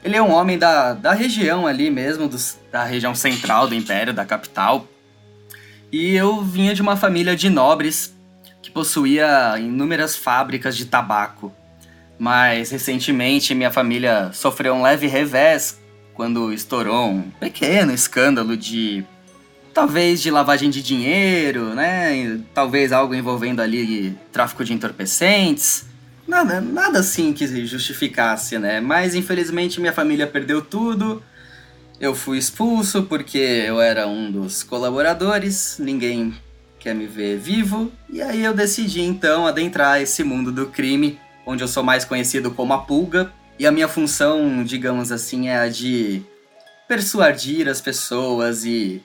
Ele 0.05 0.15
é 0.15 0.21
um 0.21 0.31
homem 0.31 0.55
da, 0.55 0.93
da 0.93 1.13
região 1.13 1.65
ali 1.65 1.89
mesmo, 1.89 2.27
dos, 2.27 2.59
da 2.71 2.83
região 2.83 3.15
central 3.15 3.67
do 3.67 3.73
Império, 3.73 4.13
da 4.13 4.23
capital. 4.23 4.87
E 5.91 6.15
eu 6.15 6.43
vinha 6.43 6.75
de 6.75 6.81
uma 6.83 6.95
família 6.95 7.35
de 7.35 7.49
nobres 7.49 8.13
que 8.61 8.69
possuía 8.69 9.55
inúmeras 9.57 10.15
fábricas 10.15 10.77
de 10.77 10.85
tabaco. 10.85 11.51
Mas 12.19 12.69
recentemente 12.69 13.55
minha 13.55 13.71
família 13.71 14.29
sofreu 14.31 14.75
um 14.75 14.83
leve 14.83 15.07
revés 15.07 15.81
quando 16.13 16.53
estourou 16.53 17.09
um 17.09 17.31
pequeno 17.39 17.91
escândalo 17.91 18.55
de 18.55 19.03
talvez 19.73 20.21
de 20.21 20.29
lavagem 20.29 20.69
de 20.69 20.83
dinheiro, 20.83 21.73
né? 21.73 22.39
Talvez 22.53 22.91
algo 22.91 23.15
envolvendo 23.15 23.59
ali 23.59 24.15
tráfico 24.31 24.63
de 24.63 24.71
entorpecentes. 24.71 25.94
Nada, 26.27 26.59
nada 26.59 26.99
assim 26.99 27.33
que 27.33 27.65
justificasse, 27.65 28.57
né? 28.57 28.79
Mas 28.79 29.13
infelizmente 29.13 29.79
minha 29.79 29.93
família 29.93 30.25
perdeu 30.25 30.61
tudo. 30.61 31.21
Eu 31.99 32.13
fui 32.13 32.37
expulso 32.37 33.03
porque 33.03 33.37
eu 33.37 33.79
era 33.79 34.07
um 34.07 34.31
dos 34.31 34.63
colaboradores, 34.63 35.77
ninguém 35.79 36.33
quer 36.79 36.93
me 36.93 37.05
ver 37.05 37.37
vivo. 37.37 37.91
E 38.09 38.21
aí 38.21 38.43
eu 38.43 38.53
decidi 38.53 39.01
então 39.01 39.47
adentrar 39.47 40.01
esse 40.01 40.23
mundo 40.23 40.51
do 40.51 40.67
crime, 40.67 41.19
onde 41.45 41.63
eu 41.63 41.67
sou 41.67 41.83
mais 41.83 42.03
conhecido 42.03 42.51
como 42.51 42.73
a 42.73 42.79
Pulga. 42.79 43.31
E 43.57 43.65
a 43.65 43.71
minha 43.71 43.87
função, 43.87 44.63
digamos 44.63 45.11
assim, 45.11 45.47
é 45.47 45.57
a 45.57 45.69
de 45.69 46.21
persuadir 46.87 47.69
as 47.69 47.79
pessoas 47.79 48.65
e 48.65 49.01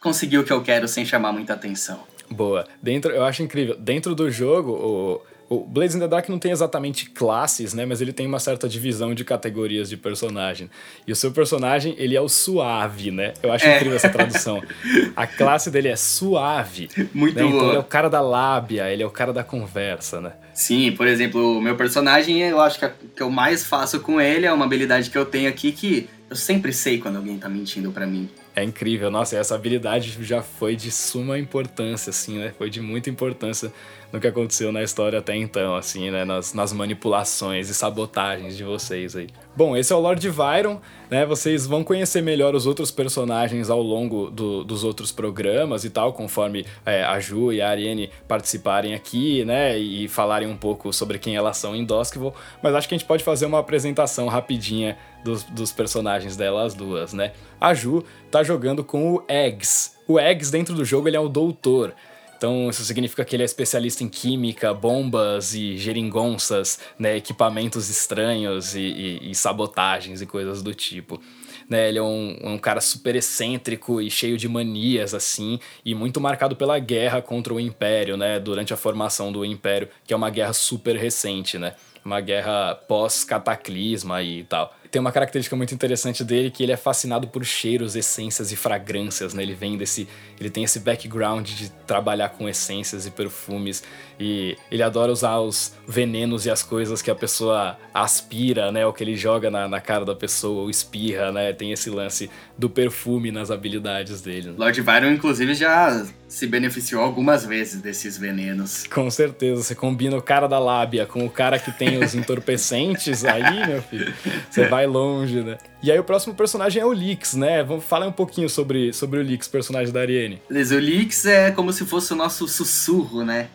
conseguir 0.00 0.38
o 0.38 0.44
que 0.44 0.52
eu 0.52 0.62
quero 0.62 0.88
sem 0.88 1.06
chamar 1.06 1.32
muita 1.32 1.54
atenção. 1.54 2.00
Boa. 2.28 2.66
Dentro, 2.82 3.12
eu 3.12 3.24
acho 3.24 3.42
incrível. 3.42 3.76
Dentro 3.78 4.14
do 4.14 4.30
jogo, 4.30 4.72
o 4.72 5.22
o 5.54 5.64
Blades 5.64 5.94
in 5.94 6.00
the 6.00 6.08
Dark 6.08 6.28
não 6.28 6.38
tem 6.38 6.52
exatamente 6.52 7.10
classes, 7.10 7.74
né? 7.74 7.86
Mas 7.86 8.00
ele 8.00 8.12
tem 8.12 8.26
uma 8.26 8.40
certa 8.40 8.68
divisão 8.68 9.14
de 9.14 9.24
categorias 9.24 9.88
de 9.88 9.96
personagem. 9.96 10.70
E 11.06 11.12
o 11.12 11.16
seu 11.16 11.32
personagem, 11.32 11.94
ele 11.98 12.16
é 12.16 12.20
o 12.20 12.28
suave, 12.28 13.10
né? 13.10 13.34
Eu 13.42 13.52
acho 13.52 13.66
é. 13.66 13.76
incrível 13.76 13.96
essa 13.96 14.08
tradução. 14.08 14.62
A 15.14 15.26
classe 15.26 15.70
dele 15.70 15.88
é 15.88 15.96
suave. 15.96 16.88
Muito 17.12 17.36
né? 17.36 17.44
Então 17.44 17.68
ele 17.68 17.76
é 17.76 17.80
o 17.80 17.84
cara 17.84 18.08
da 18.08 18.20
lábia, 18.20 18.90
ele 18.90 19.02
é 19.02 19.06
o 19.06 19.10
cara 19.10 19.32
da 19.32 19.44
conversa, 19.44 20.20
né? 20.20 20.32
Sim, 20.52 20.92
por 20.92 21.06
exemplo, 21.06 21.58
o 21.58 21.60
meu 21.60 21.76
personagem, 21.76 22.40
eu 22.40 22.60
acho 22.60 22.78
que 22.78 22.84
a 22.84 22.90
que 23.14 23.22
eu 23.22 23.30
mais 23.30 23.64
faço 23.64 24.00
com 24.00 24.20
ele 24.20 24.46
é 24.46 24.52
uma 24.52 24.64
habilidade 24.64 25.10
que 25.10 25.16
eu 25.16 25.24
tenho 25.24 25.48
aqui 25.48 25.72
que 25.72 26.08
eu 26.28 26.36
sempre 26.36 26.72
sei 26.72 26.98
quando 26.98 27.16
alguém 27.16 27.38
tá 27.38 27.48
mentindo 27.48 27.90
para 27.92 28.06
mim. 28.06 28.28
É 28.56 28.62
incrível, 28.62 29.10
nossa, 29.10 29.36
essa 29.36 29.56
habilidade 29.56 30.16
já 30.22 30.40
foi 30.40 30.76
de 30.76 30.90
suma 30.92 31.36
importância, 31.38 32.10
assim, 32.10 32.38
né? 32.38 32.52
Foi 32.56 32.70
de 32.70 32.80
muita 32.80 33.10
importância 33.10 33.72
no 34.12 34.20
que 34.20 34.28
aconteceu 34.28 34.70
na 34.70 34.80
história 34.80 35.18
até 35.18 35.34
então, 35.34 35.74
assim, 35.74 36.08
né? 36.08 36.24
Nas, 36.24 36.54
nas 36.54 36.72
manipulações 36.72 37.68
e 37.68 37.74
sabotagens 37.74 38.56
de 38.56 38.62
vocês 38.62 39.16
aí. 39.16 39.26
Bom, 39.56 39.76
esse 39.76 39.92
é 39.92 39.96
o 39.96 39.98
Lord 39.98 40.30
Vyron, 40.30 40.80
né? 41.10 41.26
Vocês 41.26 41.66
vão 41.66 41.82
conhecer 41.82 42.22
melhor 42.22 42.54
os 42.54 42.64
outros 42.64 42.92
personagens 42.92 43.70
ao 43.70 43.82
longo 43.82 44.30
do, 44.30 44.62
dos 44.62 44.84
outros 44.84 45.10
programas 45.10 45.84
e 45.84 45.90
tal, 45.90 46.12
conforme 46.12 46.64
é, 46.86 47.02
a 47.02 47.18
Ju 47.18 47.52
e 47.52 47.60
a 47.60 47.68
Ariane 47.68 48.08
participarem 48.28 48.94
aqui, 48.94 49.44
né? 49.44 49.76
E 49.76 50.06
falarem 50.06 50.46
um 50.46 50.56
pouco 50.56 50.92
sobre 50.92 51.18
quem 51.18 51.34
elas 51.34 51.56
são 51.56 51.74
em 51.74 51.84
Doskville. 51.84 52.32
Mas 52.62 52.72
acho 52.76 52.88
que 52.88 52.94
a 52.94 52.98
gente 52.98 53.06
pode 53.08 53.24
fazer 53.24 53.46
uma 53.46 53.58
apresentação 53.58 54.28
rapidinha 54.28 54.96
dos, 55.24 55.42
dos 55.42 55.72
personagens 55.72 56.36
delas 56.36 56.72
duas, 56.74 57.12
né? 57.12 57.32
A 57.64 57.72
Ju 57.72 58.04
tá 58.30 58.42
jogando 58.42 58.84
com 58.84 59.14
o 59.14 59.24
Eggs. 59.26 59.92
O 60.06 60.20
Eggs 60.20 60.52
dentro 60.52 60.74
do 60.74 60.84
jogo 60.84 61.08
ele 61.08 61.16
é 61.16 61.20
o 61.20 61.30
doutor. 61.30 61.94
Então, 62.36 62.68
isso 62.68 62.84
significa 62.84 63.24
que 63.24 63.34
ele 63.34 63.42
é 63.42 63.46
especialista 63.46 64.04
em 64.04 64.08
química, 64.08 64.74
bombas 64.74 65.54
e 65.54 65.78
geringonças, 65.78 66.78
né, 66.98 67.16
equipamentos 67.16 67.88
estranhos 67.88 68.74
e, 68.74 68.80
e, 68.80 69.30
e 69.30 69.34
sabotagens 69.34 70.20
e 70.20 70.26
coisas 70.26 70.62
do 70.62 70.74
tipo. 70.74 71.18
Né, 71.66 71.88
ele 71.88 71.98
é 71.98 72.02
um, 72.02 72.36
um, 72.42 72.58
cara 72.58 72.82
super 72.82 73.16
excêntrico 73.16 73.98
e 73.98 74.10
cheio 74.10 74.36
de 74.36 74.46
manias, 74.46 75.14
assim, 75.14 75.58
e 75.82 75.94
muito 75.94 76.20
marcado 76.20 76.54
pela 76.54 76.78
guerra 76.78 77.22
contra 77.22 77.54
o 77.54 77.58
Império, 77.58 78.18
né, 78.18 78.38
durante 78.38 78.74
a 78.74 78.76
formação 78.76 79.32
do 79.32 79.42
Império, 79.42 79.88
que 80.06 80.12
é 80.12 80.16
uma 80.16 80.28
guerra 80.28 80.52
super 80.52 80.96
recente, 80.96 81.58
né, 81.58 81.74
uma 82.04 82.20
guerra 82.20 82.74
pós-cataclisma 82.74 84.22
e 84.22 84.44
tal 84.44 84.76
tem 84.94 85.00
uma 85.00 85.10
característica 85.10 85.56
muito 85.56 85.74
interessante 85.74 86.22
dele 86.22 86.52
que 86.52 86.62
ele 86.62 86.70
é 86.70 86.76
fascinado 86.76 87.26
por 87.26 87.44
cheiros, 87.44 87.96
essências 87.96 88.52
e 88.52 88.56
fragrâncias, 88.56 89.34
né? 89.34 89.42
Ele 89.42 89.52
vem 89.52 89.76
desse, 89.76 90.06
ele 90.38 90.48
tem 90.48 90.62
esse 90.62 90.78
background 90.78 91.48
de 91.48 91.68
trabalhar 91.84 92.28
com 92.28 92.48
essências 92.48 93.04
e 93.04 93.10
perfumes 93.10 93.82
e 94.20 94.56
ele 94.70 94.84
adora 94.84 95.10
usar 95.10 95.38
os 95.38 95.74
venenos 95.84 96.46
e 96.46 96.50
as 96.50 96.62
coisas 96.62 97.02
que 97.02 97.10
a 97.10 97.14
pessoa 97.14 97.76
aspira, 97.92 98.70
né? 98.70 98.86
O 98.86 98.92
que 98.92 99.02
ele 99.02 99.16
joga 99.16 99.50
na, 99.50 99.66
na 99.66 99.80
cara 99.80 100.04
da 100.04 100.14
pessoa, 100.14 100.62
ou 100.62 100.70
espirra, 100.70 101.32
né? 101.32 101.52
Tem 101.52 101.72
esse 101.72 101.90
lance 101.90 102.30
do 102.56 102.70
perfume 102.70 103.32
nas 103.32 103.50
habilidades 103.50 104.22
dele. 104.22 104.50
Né? 104.50 104.54
Lord 104.56 104.80
Byron, 104.80 105.10
inclusive, 105.10 105.54
já 105.54 106.06
se 106.28 106.46
beneficiou 106.46 107.02
algumas 107.02 107.44
vezes 107.44 107.80
desses 107.80 108.18
venenos. 108.18 108.86
Com 108.88 109.08
certeza, 109.10 109.62
você 109.62 109.74
combina 109.74 110.16
o 110.16 110.22
cara 110.22 110.48
da 110.48 110.58
lábia 110.58 111.06
com 111.06 111.24
o 111.24 111.30
cara 111.30 111.58
que 111.58 111.70
tem 111.70 112.02
os 112.02 112.14
entorpecentes, 112.14 113.24
aí, 113.24 113.66
meu 113.66 113.82
filho, 113.82 114.12
você 114.50 114.66
vai 114.66 114.83
longe, 114.86 115.42
né? 115.42 115.58
E 115.82 115.90
aí 115.90 115.98
o 115.98 116.04
próximo 116.04 116.34
personagem 116.34 116.82
é 116.82 116.86
o 116.86 116.92
Lix, 116.92 117.34
né? 117.34 117.62
Vamos 117.62 117.84
falar 117.84 118.06
um 118.06 118.12
pouquinho 118.12 118.48
sobre, 118.48 118.92
sobre 118.92 119.18
o 119.18 119.22
Lix, 119.22 119.48
personagem 119.48 119.92
da 119.92 120.00
Ariane. 120.00 120.40
Beleza, 120.48 120.76
o 120.76 120.78
Lix 120.78 121.26
é 121.26 121.50
como 121.50 121.72
se 121.72 121.84
fosse 121.84 122.12
o 122.12 122.16
nosso 122.16 122.46
sussurro, 122.48 123.24
né? 123.24 123.48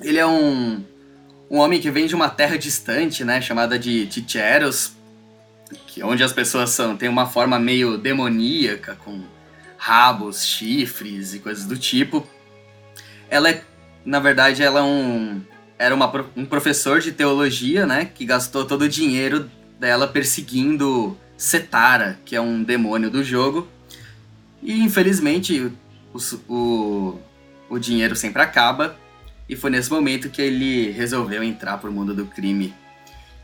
Ele 0.00 0.18
é 0.18 0.26
um, 0.26 0.82
um 1.50 1.58
homem 1.58 1.80
que 1.80 1.90
vem 1.90 2.06
de 2.06 2.14
uma 2.14 2.28
terra 2.28 2.56
distante, 2.56 3.24
né? 3.24 3.40
Chamada 3.40 3.78
de 3.78 4.06
Ticheros, 4.06 4.92
que 5.86 6.02
onde 6.02 6.22
as 6.22 6.32
pessoas 6.32 6.70
são, 6.70 6.98
uma 7.02 7.26
forma 7.26 7.58
meio 7.58 7.98
demoníaca, 7.98 8.96
com 9.04 9.20
rabos, 9.76 10.44
chifres 10.44 11.34
e 11.34 11.38
coisas 11.38 11.64
do 11.64 11.76
tipo. 11.76 12.26
Ela 13.30 13.50
é, 13.50 13.62
na 14.04 14.20
verdade, 14.20 14.62
ela 14.62 14.80
é 14.80 14.82
um 14.82 15.40
era 15.78 15.94
uma, 15.94 16.12
um 16.36 16.44
professor 16.44 17.00
de 17.00 17.12
teologia, 17.12 17.86
né, 17.86 18.10
que 18.12 18.24
gastou 18.24 18.64
todo 18.64 18.82
o 18.82 18.88
dinheiro 18.88 19.48
dela 19.78 20.08
perseguindo 20.08 21.16
Setara, 21.36 22.18
que 22.24 22.34
é 22.34 22.40
um 22.40 22.62
demônio 22.62 23.10
do 23.10 23.22
jogo. 23.22 23.68
E 24.62 24.82
infelizmente 24.82 25.70
o, 26.12 26.18
o, 26.52 27.20
o 27.70 27.78
dinheiro 27.78 28.16
sempre 28.16 28.42
acaba. 28.42 28.96
E 29.48 29.56
foi 29.56 29.70
nesse 29.70 29.90
momento 29.90 30.28
que 30.28 30.42
ele 30.42 30.90
resolveu 30.90 31.42
entrar 31.42 31.78
pro 31.78 31.92
mundo 31.92 32.14
do 32.14 32.26
crime. 32.26 32.74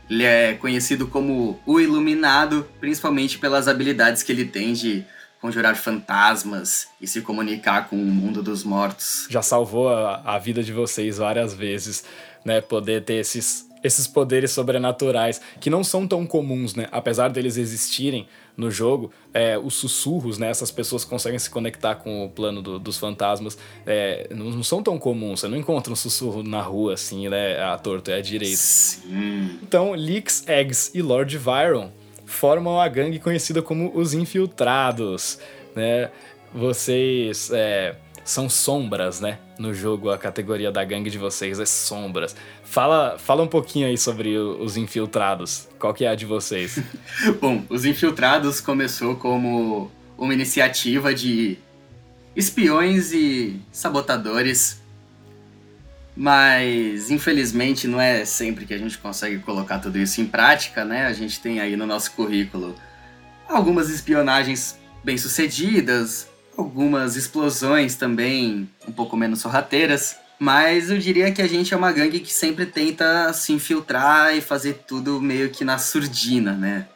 Ele 0.09 0.23
é 0.23 0.53
conhecido 0.53 1.07
como 1.07 1.59
o 1.65 1.79
Iluminado, 1.79 2.67
principalmente 2.79 3.39
pelas 3.39 3.67
habilidades 3.67 4.21
que 4.21 4.31
ele 4.31 4.45
tem 4.45 4.73
de 4.73 5.03
conjurar 5.45 5.75
fantasmas 5.75 6.87
e 6.99 7.05
se 7.05 7.21
comunicar 7.21 7.87
com 7.87 7.95
o 7.95 8.05
mundo 8.05 8.41
dos 8.41 8.63
mortos. 8.63 9.27
Já 9.29 9.43
salvou 9.43 9.89
a, 9.89 10.21
a 10.25 10.39
vida 10.39 10.63
de 10.63 10.73
vocês 10.73 11.19
várias 11.19 11.53
vezes, 11.53 12.03
né? 12.43 12.61
Poder 12.61 13.03
ter 13.03 13.15
esses, 13.15 13.69
esses 13.83 14.07
poderes 14.07 14.49
sobrenaturais 14.49 15.39
que 15.61 15.69
não 15.69 15.83
são 15.83 16.07
tão 16.07 16.25
comuns, 16.25 16.73
né? 16.73 16.87
Apesar 16.91 17.27
deles 17.27 17.57
existirem 17.57 18.27
no 18.57 18.71
jogo, 18.71 19.11
é, 19.31 19.55
os 19.55 19.75
sussurros, 19.75 20.39
né? 20.39 20.49
Essas 20.49 20.71
pessoas 20.71 21.05
conseguem 21.05 21.37
se 21.37 21.49
conectar 21.51 21.93
com 21.93 22.25
o 22.25 22.29
plano 22.29 22.63
do, 22.63 22.79
dos 22.79 22.97
fantasmas 22.97 23.55
é, 23.85 24.27
não, 24.31 24.49
não, 24.49 24.63
são 24.63 24.81
tão 24.81 24.97
comuns. 24.97 25.41
Você 25.41 25.47
não 25.47 25.57
encontra 25.59 25.93
um 25.93 25.95
sussurro 25.95 26.41
na 26.41 26.61
rua 26.63 26.95
assim, 26.95 27.29
né? 27.29 27.61
A 27.61 27.77
torto 27.77 28.09
é 28.09 28.15
a 28.15 28.21
direita. 28.21 28.57
Sim. 28.57 29.59
Então, 29.61 29.91
Leaks, 29.91 30.47
Eggs 30.47 30.89
e 30.95 31.03
Lord 31.03 31.37
Vyron 31.37 31.91
formam 32.25 32.79
a 32.79 32.87
gangue 32.87 33.19
conhecida 33.19 33.61
como 33.61 33.91
os 33.95 34.13
Infiltrados, 34.13 35.39
né? 35.75 36.09
Vocês 36.53 37.51
é, 37.51 37.95
são 38.23 38.49
sombras, 38.49 39.21
né? 39.21 39.39
No 39.59 39.73
jogo, 39.73 40.09
a 40.09 40.17
categoria 40.17 40.71
da 40.71 40.83
gangue 40.83 41.09
de 41.09 41.17
vocês 41.17 41.59
é 41.59 41.65
sombras. 41.65 42.35
Fala, 42.63 43.17
fala 43.17 43.43
um 43.43 43.47
pouquinho 43.47 43.87
aí 43.87 43.97
sobre 43.97 44.37
os 44.37 44.77
Infiltrados. 44.77 45.67
Qual 45.79 45.93
que 45.93 46.05
é 46.05 46.09
a 46.09 46.15
de 46.15 46.25
vocês? 46.25 46.81
Bom, 47.39 47.63
os 47.69 47.85
Infiltrados 47.85 48.59
começou 48.59 49.15
como 49.15 49.91
uma 50.17 50.33
iniciativa 50.33 51.13
de 51.13 51.57
espiões 52.35 53.13
e 53.13 53.59
sabotadores 53.71 54.81
mas, 56.15 57.11
infelizmente, 57.11 57.87
não 57.87 57.99
é 57.99 58.23
sempre 58.23 58.65
que 58.65 58.73
a 58.73 58.77
gente 58.77 58.97
consegue 58.97 59.39
colocar 59.39 59.79
tudo 59.79 59.97
isso 59.97 60.21
em 60.21 60.25
prática, 60.25 60.85
né? 60.85 61.05
A 61.05 61.13
gente 61.13 61.39
tem 61.41 61.59
aí 61.59 61.75
no 61.75 61.85
nosso 61.85 62.11
currículo 62.11 62.75
algumas 63.49 63.89
espionagens 63.89 64.79
bem-sucedidas, 65.03 66.27
algumas 66.57 67.15
explosões 67.15 67.95
também 67.95 68.69
um 68.87 68.91
pouco 68.91 69.17
menos 69.17 69.39
sorrateiras. 69.41 70.17
Mas 70.39 70.89
eu 70.89 70.97
diria 70.97 71.31
que 71.31 71.41
a 71.41 71.47
gente 71.47 71.73
é 71.73 71.77
uma 71.77 71.91
gangue 71.91 72.19
que 72.19 72.33
sempre 72.33 72.65
tenta 72.65 73.31
se 73.33 73.53
infiltrar 73.53 74.35
e 74.35 74.41
fazer 74.41 74.83
tudo 74.87 75.21
meio 75.21 75.49
que 75.49 75.63
na 75.63 75.77
surdina, 75.77 76.53
né? 76.53 76.87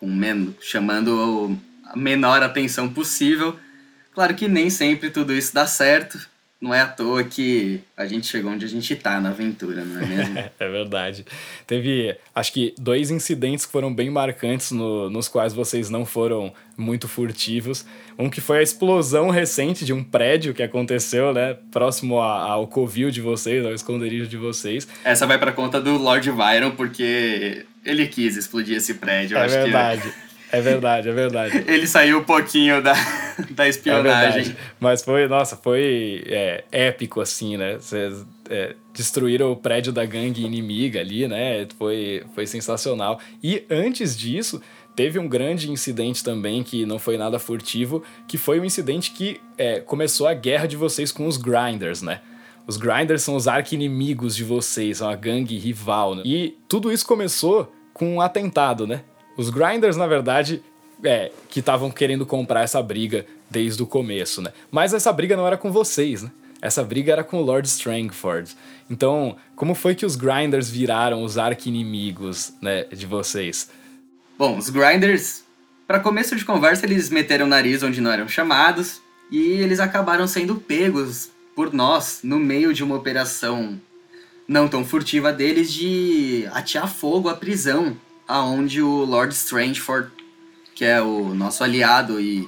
Menos, 0.00 0.54
chamando 0.60 1.58
a 1.84 1.96
menor 1.96 2.42
atenção 2.42 2.88
possível. 2.88 3.58
Claro 4.14 4.34
que 4.34 4.48
nem 4.48 4.70
sempre 4.70 5.10
tudo 5.10 5.34
isso 5.34 5.54
dá 5.54 5.66
certo. 5.66 6.18
Não 6.60 6.74
é 6.74 6.80
à 6.80 6.88
toa 6.88 7.22
que 7.22 7.80
a 7.96 8.04
gente 8.04 8.26
chegou 8.26 8.50
onde 8.50 8.64
a 8.64 8.68
gente 8.68 8.96
tá 8.96 9.20
na 9.20 9.28
aventura, 9.28 9.84
não 9.84 10.00
é 10.00 10.06
mesmo? 10.06 10.38
é 10.58 10.68
verdade. 10.68 11.24
Teve, 11.64 12.16
acho 12.34 12.52
que, 12.52 12.74
dois 12.76 13.12
incidentes 13.12 13.64
que 13.64 13.70
foram 13.70 13.94
bem 13.94 14.10
marcantes 14.10 14.72
no, 14.72 15.08
nos 15.08 15.28
quais 15.28 15.52
vocês 15.52 15.88
não 15.88 16.04
foram 16.04 16.52
muito 16.76 17.06
furtivos. 17.06 17.86
Um 18.18 18.28
que 18.28 18.40
foi 18.40 18.58
a 18.58 18.62
explosão 18.62 19.30
recente 19.30 19.84
de 19.84 19.92
um 19.92 20.02
prédio 20.02 20.52
que 20.52 20.62
aconteceu, 20.62 21.32
né? 21.32 21.56
Próximo 21.70 22.18
ao 22.18 22.66
covil 22.66 23.12
de 23.12 23.20
vocês, 23.20 23.64
ao 23.64 23.72
esconderijo 23.72 24.26
de 24.26 24.36
vocês. 24.36 24.88
Essa 25.04 25.26
vai 25.28 25.38
pra 25.38 25.52
conta 25.52 25.80
do 25.80 25.96
Lord 25.96 26.28
Byron, 26.32 26.72
porque 26.72 27.66
ele 27.84 28.08
quis 28.08 28.36
explodir 28.36 28.76
esse 28.76 28.94
prédio. 28.94 29.38
É 29.38 29.46
verdade. 29.46 30.10
Que... 30.10 30.27
É 30.50 30.60
verdade, 30.60 31.08
é 31.08 31.12
verdade. 31.12 31.64
Ele 31.68 31.86
saiu 31.86 32.18
um 32.18 32.24
pouquinho 32.24 32.82
da, 32.82 32.94
da 33.50 33.66
é 33.66 33.68
espionagem. 33.68 34.52
É 34.52 34.56
Mas 34.80 35.02
foi, 35.02 35.28
nossa, 35.28 35.56
foi 35.56 36.24
é, 36.26 36.64
épico, 36.72 37.20
assim, 37.20 37.56
né? 37.56 37.74
Vocês 37.74 38.24
é, 38.48 38.74
destruíram 38.94 39.52
o 39.52 39.56
prédio 39.56 39.92
da 39.92 40.04
gangue 40.04 40.44
inimiga 40.44 41.00
ali, 41.00 41.28
né? 41.28 41.66
Foi, 41.78 42.24
foi 42.34 42.46
sensacional. 42.46 43.20
E 43.42 43.64
antes 43.70 44.16
disso, 44.16 44.60
teve 44.96 45.18
um 45.18 45.28
grande 45.28 45.70
incidente 45.70 46.24
também, 46.24 46.62
que 46.62 46.86
não 46.86 46.98
foi 46.98 47.16
nada 47.16 47.38
furtivo, 47.38 48.02
que 48.26 48.38
foi 48.38 48.58
um 48.58 48.64
incidente 48.64 49.12
que 49.12 49.40
é, 49.56 49.80
começou 49.80 50.26
a 50.26 50.34
guerra 50.34 50.66
de 50.66 50.76
vocês 50.76 51.12
com 51.12 51.26
os 51.26 51.36
Grinders, 51.36 52.02
né? 52.02 52.20
Os 52.66 52.76
Grinders 52.76 53.22
são 53.22 53.34
os 53.34 53.48
arqui-inimigos 53.48 54.36
de 54.36 54.44
vocês, 54.44 54.98
são 54.98 55.08
a 55.08 55.16
gangue 55.16 55.56
rival. 55.56 56.14
Né? 56.14 56.22
E 56.24 56.58
tudo 56.68 56.92
isso 56.92 57.06
começou 57.06 57.72
com 57.94 58.16
um 58.16 58.20
atentado, 58.20 58.86
né? 58.86 59.02
Os 59.38 59.50
Grinders, 59.50 59.96
na 59.96 60.08
verdade, 60.08 60.60
é, 61.04 61.30
que 61.48 61.60
estavam 61.60 61.92
querendo 61.92 62.26
comprar 62.26 62.62
essa 62.62 62.82
briga 62.82 63.24
desde 63.48 63.80
o 63.80 63.86
começo, 63.86 64.42
né? 64.42 64.52
Mas 64.68 64.92
essa 64.92 65.12
briga 65.12 65.36
não 65.36 65.46
era 65.46 65.56
com 65.56 65.70
vocês, 65.70 66.24
né? 66.24 66.30
Essa 66.60 66.82
briga 66.82 67.12
era 67.12 67.22
com 67.22 67.38
o 67.38 67.44
Lord 67.44 67.68
Strangford. 67.68 68.56
Então, 68.90 69.36
como 69.54 69.76
foi 69.76 69.94
que 69.94 70.04
os 70.04 70.16
Grinders 70.16 70.68
viraram 70.68 71.22
os 71.22 71.38
arqui-inimigos 71.38 72.52
né, 72.60 72.82
de 72.86 73.06
vocês? 73.06 73.70
Bom, 74.36 74.58
os 74.58 74.70
Grinders, 74.70 75.44
para 75.86 76.00
começo 76.00 76.34
de 76.34 76.44
conversa, 76.44 76.84
eles 76.84 77.08
meteram 77.08 77.46
o 77.46 77.48
nariz 77.48 77.84
onde 77.84 78.00
não 78.00 78.10
eram 78.10 78.26
chamados 78.26 79.00
e 79.30 79.52
eles 79.52 79.78
acabaram 79.78 80.26
sendo 80.26 80.56
pegos 80.56 81.30
por 81.54 81.72
nós 81.72 82.20
no 82.24 82.40
meio 82.40 82.74
de 82.74 82.82
uma 82.82 82.96
operação 82.96 83.80
não 84.48 84.66
tão 84.66 84.84
furtiva 84.84 85.32
deles 85.32 85.72
de 85.72 86.48
atear 86.52 86.92
fogo 86.92 87.28
à 87.28 87.34
prisão 87.34 87.96
aonde 88.28 88.82
o 88.82 89.04
Lord 89.04 89.34
Strangeford, 89.34 90.10
que 90.74 90.84
é 90.84 91.00
o 91.00 91.34
nosso 91.34 91.64
aliado 91.64 92.20
e 92.20 92.46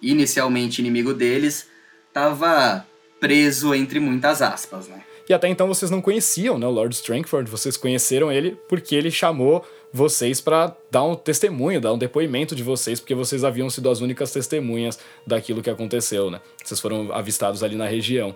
inicialmente 0.00 0.80
inimigo 0.80 1.12
deles, 1.12 1.68
estava 2.08 2.86
preso 3.20 3.74
entre 3.74 3.98
muitas 3.98 4.40
aspas, 4.40 4.88
né? 4.88 5.02
E 5.28 5.34
até 5.34 5.48
então 5.48 5.66
vocês 5.66 5.90
não 5.90 6.00
conheciam, 6.00 6.56
né, 6.56 6.66
o 6.66 6.70
Lord 6.70 6.94
Strangford, 6.94 7.50
vocês 7.50 7.76
conheceram 7.76 8.30
ele 8.30 8.56
porque 8.68 8.94
ele 8.94 9.10
chamou 9.10 9.66
vocês 9.92 10.40
para 10.40 10.76
dar 10.90 11.02
um 11.02 11.16
testemunho, 11.16 11.80
dar 11.80 11.92
um 11.92 11.98
depoimento 11.98 12.54
de 12.54 12.62
vocês, 12.62 13.00
porque 13.00 13.14
vocês 13.14 13.42
haviam 13.42 13.68
sido 13.68 13.90
as 13.90 14.00
únicas 14.00 14.30
testemunhas 14.30 14.98
daquilo 15.26 15.62
que 15.62 15.70
aconteceu, 15.70 16.30
né? 16.30 16.40
Vocês 16.62 16.78
foram 16.78 17.12
avistados 17.12 17.62
ali 17.64 17.74
na 17.74 17.86
região. 17.86 18.34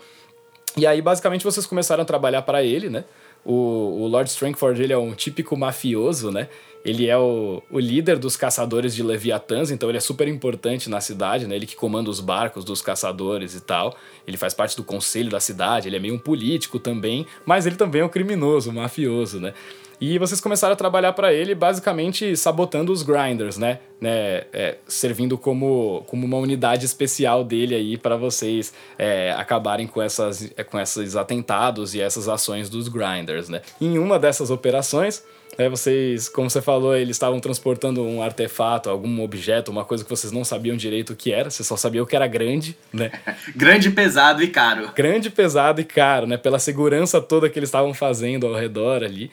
E 0.76 0.86
aí, 0.86 1.00
basicamente, 1.02 1.44
vocês 1.44 1.66
começaram 1.66 2.02
a 2.02 2.06
trabalhar 2.06 2.42
para 2.42 2.62
ele, 2.62 2.88
né? 2.88 3.04
O, 3.44 4.02
o 4.02 4.06
Lord 4.06 4.28
Strangford, 4.30 4.82
ele 4.82 4.92
é 4.92 4.98
um 4.98 5.14
típico 5.14 5.56
mafioso, 5.56 6.30
né? 6.30 6.48
Ele 6.84 7.08
é 7.08 7.16
o, 7.16 7.62
o 7.70 7.78
líder 7.78 8.18
dos 8.18 8.36
caçadores 8.36 8.94
de 8.94 9.02
Leviatãs, 9.02 9.70
então 9.70 9.88
ele 9.88 9.98
é 9.98 10.00
super 10.00 10.26
importante 10.26 10.88
na 10.88 11.00
cidade, 11.00 11.46
né? 11.46 11.54
Ele 11.54 11.66
que 11.66 11.76
comanda 11.76 12.08
os 12.08 12.20
barcos 12.20 12.64
dos 12.64 12.80
caçadores 12.80 13.54
e 13.54 13.60
tal. 13.60 13.96
Ele 14.26 14.36
faz 14.36 14.54
parte 14.54 14.76
do 14.76 14.82
conselho 14.82 15.30
da 15.30 15.40
cidade, 15.40 15.88
ele 15.88 15.96
é 15.96 16.00
meio 16.00 16.14
um 16.14 16.18
político 16.18 16.78
também, 16.78 17.26
mas 17.44 17.66
ele 17.66 17.76
também 17.76 18.00
é 18.00 18.04
um 18.04 18.08
criminoso, 18.08 18.70
um 18.70 18.74
mafioso, 18.74 19.38
né? 19.38 19.52
E 20.00 20.18
vocês 20.18 20.40
começaram 20.40 20.72
a 20.72 20.76
trabalhar 20.76 21.12
para 21.12 21.30
ele 21.30 21.54
basicamente 21.54 22.34
sabotando 22.34 22.90
os 22.90 23.02
grinders, 23.02 23.58
né? 23.58 23.80
né? 24.00 24.44
É, 24.50 24.78
servindo 24.88 25.36
como, 25.36 26.02
como 26.06 26.24
uma 26.24 26.38
unidade 26.38 26.86
especial 26.86 27.44
dele 27.44 27.74
aí 27.74 27.98
para 27.98 28.16
vocês 28.16 28.72
é, 28.98 29.32
acabarem 29.32 29.86
com, 29.86 30.00
essas, 30.00 30.50
com 30.70 30.80
esses 30.80 31.16
atentados 31.16 31.94
e 31.94 32.00
essas 32.00 32.28
ações 32.30 32.70
dos 32.70 32.88
grinders, 32.88 33.50
né? 33.50 33.60
Em 33.78 33.98
uma 33.98 34.18
dessas 34.18 34.50
operações, 34.50 35.22
é, 35.58 35.68
vocês, 35.68 36.28
como 36.28 36.48
você 36.48 36.62
falou, 36.62 36.96
eles 36.96 37.16
estavam 37.16 37.40
transportando 37.40 38.02
um 38.02 38.22
artefato, 38.22 38.88
algum 38.88 39.22
objeto, 39.22 39.70
uma 39.70 39.84
coisa 39.84 40.04
que 40.04 40.10
vocês 40.10 40.32
não 40.32 40.44
sabiam 40.44 40.76
direito 40.76 41.12
o 41.12 41.16
que 41.16 41.32
era, 41.32 41.50
você 41.50 41.64
só 41.64 41.76
sabia 41.76 42.04
que 42.06 42.16
era 42.16 42.26
grande, 42.26 42.76
né? 42.92 43.10
grande, 43.54 43.90
pesado 43.90 44.42
e 44.42 44.48
caro. 44.48 44.90
Grande, 44.94 45.30
pesado 45.30 45.80
e 45.80 45.84
caro, 45.84 46.26
né? 46.26 46.36
Pela 46.36 46.58
segurança 46.58 47.20
toda 47.20 47.48
que 47.48 47.58
eles 47.58 47.68
estavam 47.68 47.92
fazendo 47.92 48.46
ao 48.46 48.54
redor 48.54 49.02
ali. 49.02 49.30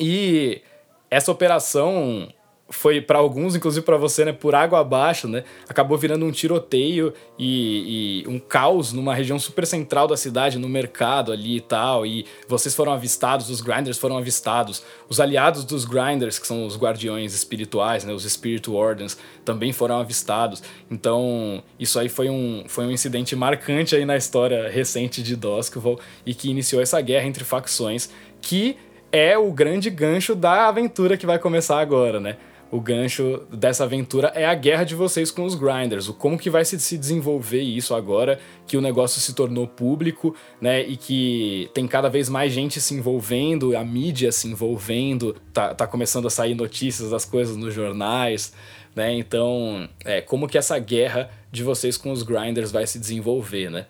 E 0.00 0.62
essa 1.10 1.32
operação 1.32 2.28
foi 2.70 3.00
para 3.00 3.18
alguns, 3.18 3.56
inclusive 3.56 3.84
para 3.84 3.96
você, 3.96 4.26
né, 4.26 4.32
por 4.32 4.54
água 4.54 4.80
abaixo, 4.80 5.26
né, 5.26 5.42
acabou 5.68 5.96
virando 5.96 6.26
um 6.26 6.30
tiroteio 6.30 7.14
e, 7.38 8.24
e, 8.24 8.28
um 8.28 8.38
caos 8.38 8.92
numa 8.92 9.14
região 9.14 9.38
super 9.38 9.66
central 9.66 10.06
da 10.06 10.16
cidade, 10.16 10.58
no 10.58 10.68
mercado 10.68 11.32
ali 11.32 11.56
e 11.56 11.60
tal, 11.60 12.04
e 12.04 12.26
vocês 12.46 12.74
foram 12.74 12.92
avistados, 12.92 13.48
os 13.48 13.60
Grinders 13.62 13.96
foram 13.96 14.18
avistados, 14.18 14.82
os 15.08 15.18
aliados 15.18 15.64
dos 15.64 15.84
Grinders, 15.86 16.38
que 16.38 16.46
são 16.46 16.66
os 16.66 16.76
guardiões 16.76 17.34
espirituais, 17.34 18.04
né, 18.04 18.12
os 18.12 18.24
Spirit 18.24 18.68
Wardens, 18.68 19.16
também 19.44 19.72
foram 19.72 19.98
avistados, 19.98 20.62
então 20.90 21.62
isso 21.78 21.98
aí 21.98 22.08
foi 22.08 22.28
um, 22.28 22.64
foi 22.68 22.84
um 22.84 22.90
incidente 22.90 23.34
marcante 23.34 23.96
aí 23.96 24.04
na 24.04 24.16
história 24.16 24.68
recente 24.68 25.22
de 25.22 25.36
Duskville 25.36 25.98
e 26.26 26.34
que 26.34 26.50
iniciou 26.50 26.82
essa 26.82 27.00
guerra 27.00 27.26
entre 27.26 27.44
facções 27.44 28.10
que 28.42 28.76
é 29.10 29.38
o 29.38 29.50
grande 29.50 29.88
gancho 29.88 30.34
da 30.34 30.68
aventura 30.68 31.16
que 31.16 31.26
vai 31.26 31.38
começar 31.38 31.80
agora, 31.80 32.20
né? 32.20 32.36
O 32.70 32.80
gancho 32.80 33.42
dessa 33.50 33.84
aventura 33.84 34.32
é 34.34 34.44
a 34.44 34.54
guerra 34.54 34.84
de 34.84 34.94
vocês 34.94 35.30
com 35.30 35.44
os 35.44 35.54
grinders, 35.54 36.08
o 36.08 36.14
como 36.14 36.38
que 36.38 36.50
vai 36.50 36.64
se, 36.64 36.78
se 36.78 36.98
desenvolver 36.98 37.62
isso 37.62 37.94
agora 37.94 38.38
que 38.66 38.76
o 38.76 38.80
negócio 38.80 39.20
se 39.20 39.34
tornou 39.34 39.66
público, 39.66 40.34
né, 40.60 40.82
e 40.82 40.96
que 40.96 41.70
tem 41.72 41.86
cada 41.86 42.08
vez 42.08 42.28
mais 42.28 42.52
gente 42.52 42.80
se 42.80 42.94
envolvendo, 42.94 43.76
a 43.76 43.84
mídia 43.84 44.30
se 44.30 44.48
envolvendo, 44.48 45.34
tá, 45.52 45.74
tá 45.74 45.86
começando 45.86 46.26
a 46.26 46.30
sair 46.30 46.54
notícias 46.54 47.10
das 47.10 47.24
coisas 47.24 47.56
nos 47.56 47.72
jornais, 47.72 48.52
né, 48.94 49.14
então, 49.14 49.88
é, 50.04 50.20
como 50.20 50.46
que 50.46 50.58
essa 50.58 50.78
guerra 50.78 51.30
de 51.50 51.62
vocês 51.62 51.96
com 51.96 52.12
os 52.12 52.22
grinders 52.22 52.70
vai 52.70 52.86
se 52.86 52.98
desenvolver, 52.98 53.70
né? 53.70 53.86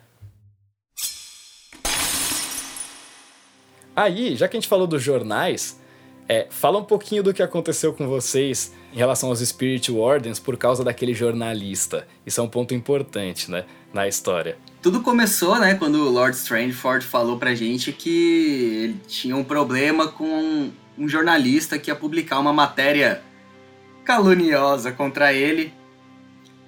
Aí, 3.96 4.36
já 4.36 4.46
que 4.46 4.56
a 4.56 4.60
gente 4.60 4.68
falou 4.68 4.86
dos 4.86 5.02
jornais, 5.02 5.80
é, 6.28 6.46
fala 6.50 6.78
um 6.78 6.84
pouquinho 6.84 7.22
do 7.22 7.32
que 7.32 7.42
aconteceu 7.42 7.92
com 7.94 8.06
vocês 8.06 8.72
em 8.92 8.98
relação 8.98 9.30
aos 9.30 9.40
Spirit 9.40 9.90
Wardens 9.90 10.38
por 10.38 10.56
causa 10.56 10.84
daquele 10.84 11.14
jornalista. 11.14 12.06
Isso 12.26 12.40
é 12.40 12.44
um 12.44 12.48
ponto 12.48 12.74
importante, 12.74 13.50
né, 13.50 13.64
na 13.94 14.06
história. 14.06 14.58
Tudo 14.82 15.00
começou, 15.00 15.58
né, 15.58 15.74
quando 15.74 15.96
o 15.96 16.10
Lord 16.10 16.36
Strangeford 16.36 17.04
falou 17.04 17.38
pra 17.38 17.54
gente 17.54 17.92
que 17.92 18.82
ele 18.82 19.00
tinha 19.08 19.36
um 19.36 19.42
problema 19.42 20.08
com 20.08 20.28
um, 20.28 20.72
um 20.98 21.08
jornalista 21.08 21.78
que 21.78 21.90
ia 21.90 21.96
publicar 21.96 22.38
uma 22.38 22.52
matéria 22.52 23.22
caluniosa 24.04 24.92
contra 24.92 25.32
ele. 25.32 25.72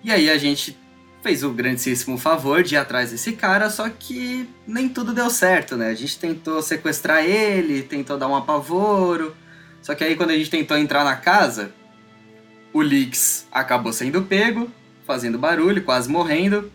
E 0.03 0.11
aí 0.11 0.31
a 0.31 0.39
gente 0.39 0.77
fez 1.23 1.45
o 1.45 1.51
grandíssimo 1.51 2.17
favor 2.17 2.63
de 2.63 2.75
ir 2.75 2.79
atrás 2.79 3.11
desse 3.11 3.33
cara, 3.33 3.69
só 3.69 3.89
que 3.91 4.49
nem 4.67 4.89
tudo 4.89 5.13
deu 5.13 5.29
certo, 5.29 5.77
né? 5.77 5.89
A 5.89 5.95
gente 5.95 6.19
tentou 6.19 6.63
sequestrar 6.63 7.23
ele, 7.23 7.83
tentou 7.83 8.17
dar 8.17 8.27
um 8.27 8.35
apavoro, 8.35 9.37
só 9.83 9.95
que 9.95 10.05
aí 10.05 10.17
quando 10.17 10.31
a 10.31 10.37
gente 10.37 10.51
tentou 10.51 10.77
entrar 10.77 11.05
na 11.05 11.17
casa, 11.17 11.73
o 12.73 12.83
Lix 12.83 13.47
acabou 13.51 13.93
sendo 13.93 14.23
pego, 14.23 14.71
fazendo 15.07 15.39
barulho, 15.39 15.83
quase 15.83 16.09
morrendo. 16.09 16.71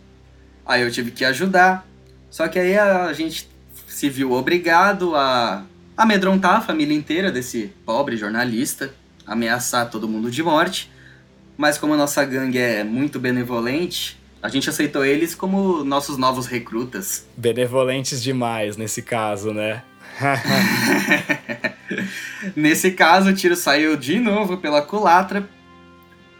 Aí 0.65 0.81
eu 0.81 0.91
tive 0.91 1.11
que 1.11 1.23
ajudar. 1.23 1.87
Só 2.29 2.47
que 2.47 2.59
aí 2.59 2.77
a 2.77 3.13
gente 3.13 3.49
se 3.87 4.09
viu 4.09 4.33
obrigado 4.33 5.15
a 5.15 5.63
amedrontar 5.95 6.57
a 6.57 6.61
família 6.61 6.95
inteira 6.95 7.31
desse 7.31 7.71
pobre 7.85 8.17
jornalista, 8.17 8.93
ameaçar 9.25 9.89
todo 9.89 10.07
mundo 10.07 10.29
de 10.29 10.43
morte. 10.43 10.91
Mas 11.57 11.77
como 11.77 11.93
a 11.93 11.97
nossa 11.97 12.25
gangue 12.25 12.57
é 12.57 12.83
muito 12.83 13.17
benevolente, 13.19 14.19
a 14.43 14.49
gente 14.49 14.69
aceitou 14.69 15.05
eles 15.05 15.33
como 15.33 15.83
nossos 15.85 16.17
novos 16.17 16.45
recrutas. 16.45 17.25
Benevolentes 17.37 18.21
demais 18.21 18.75
nesse 18.75 19.01
caso, 19.01 19.53
né? 19.53 19.81
Nesse 22.55 22.91
caso, 22.91 23.29
o 23.29 23.33
tiro 23.33 23.55
saiu 23.55 23.97
de 23.97 24.19
novo 24.19 24.57
pela 24.57 24.81
culatra, 24.81 25.47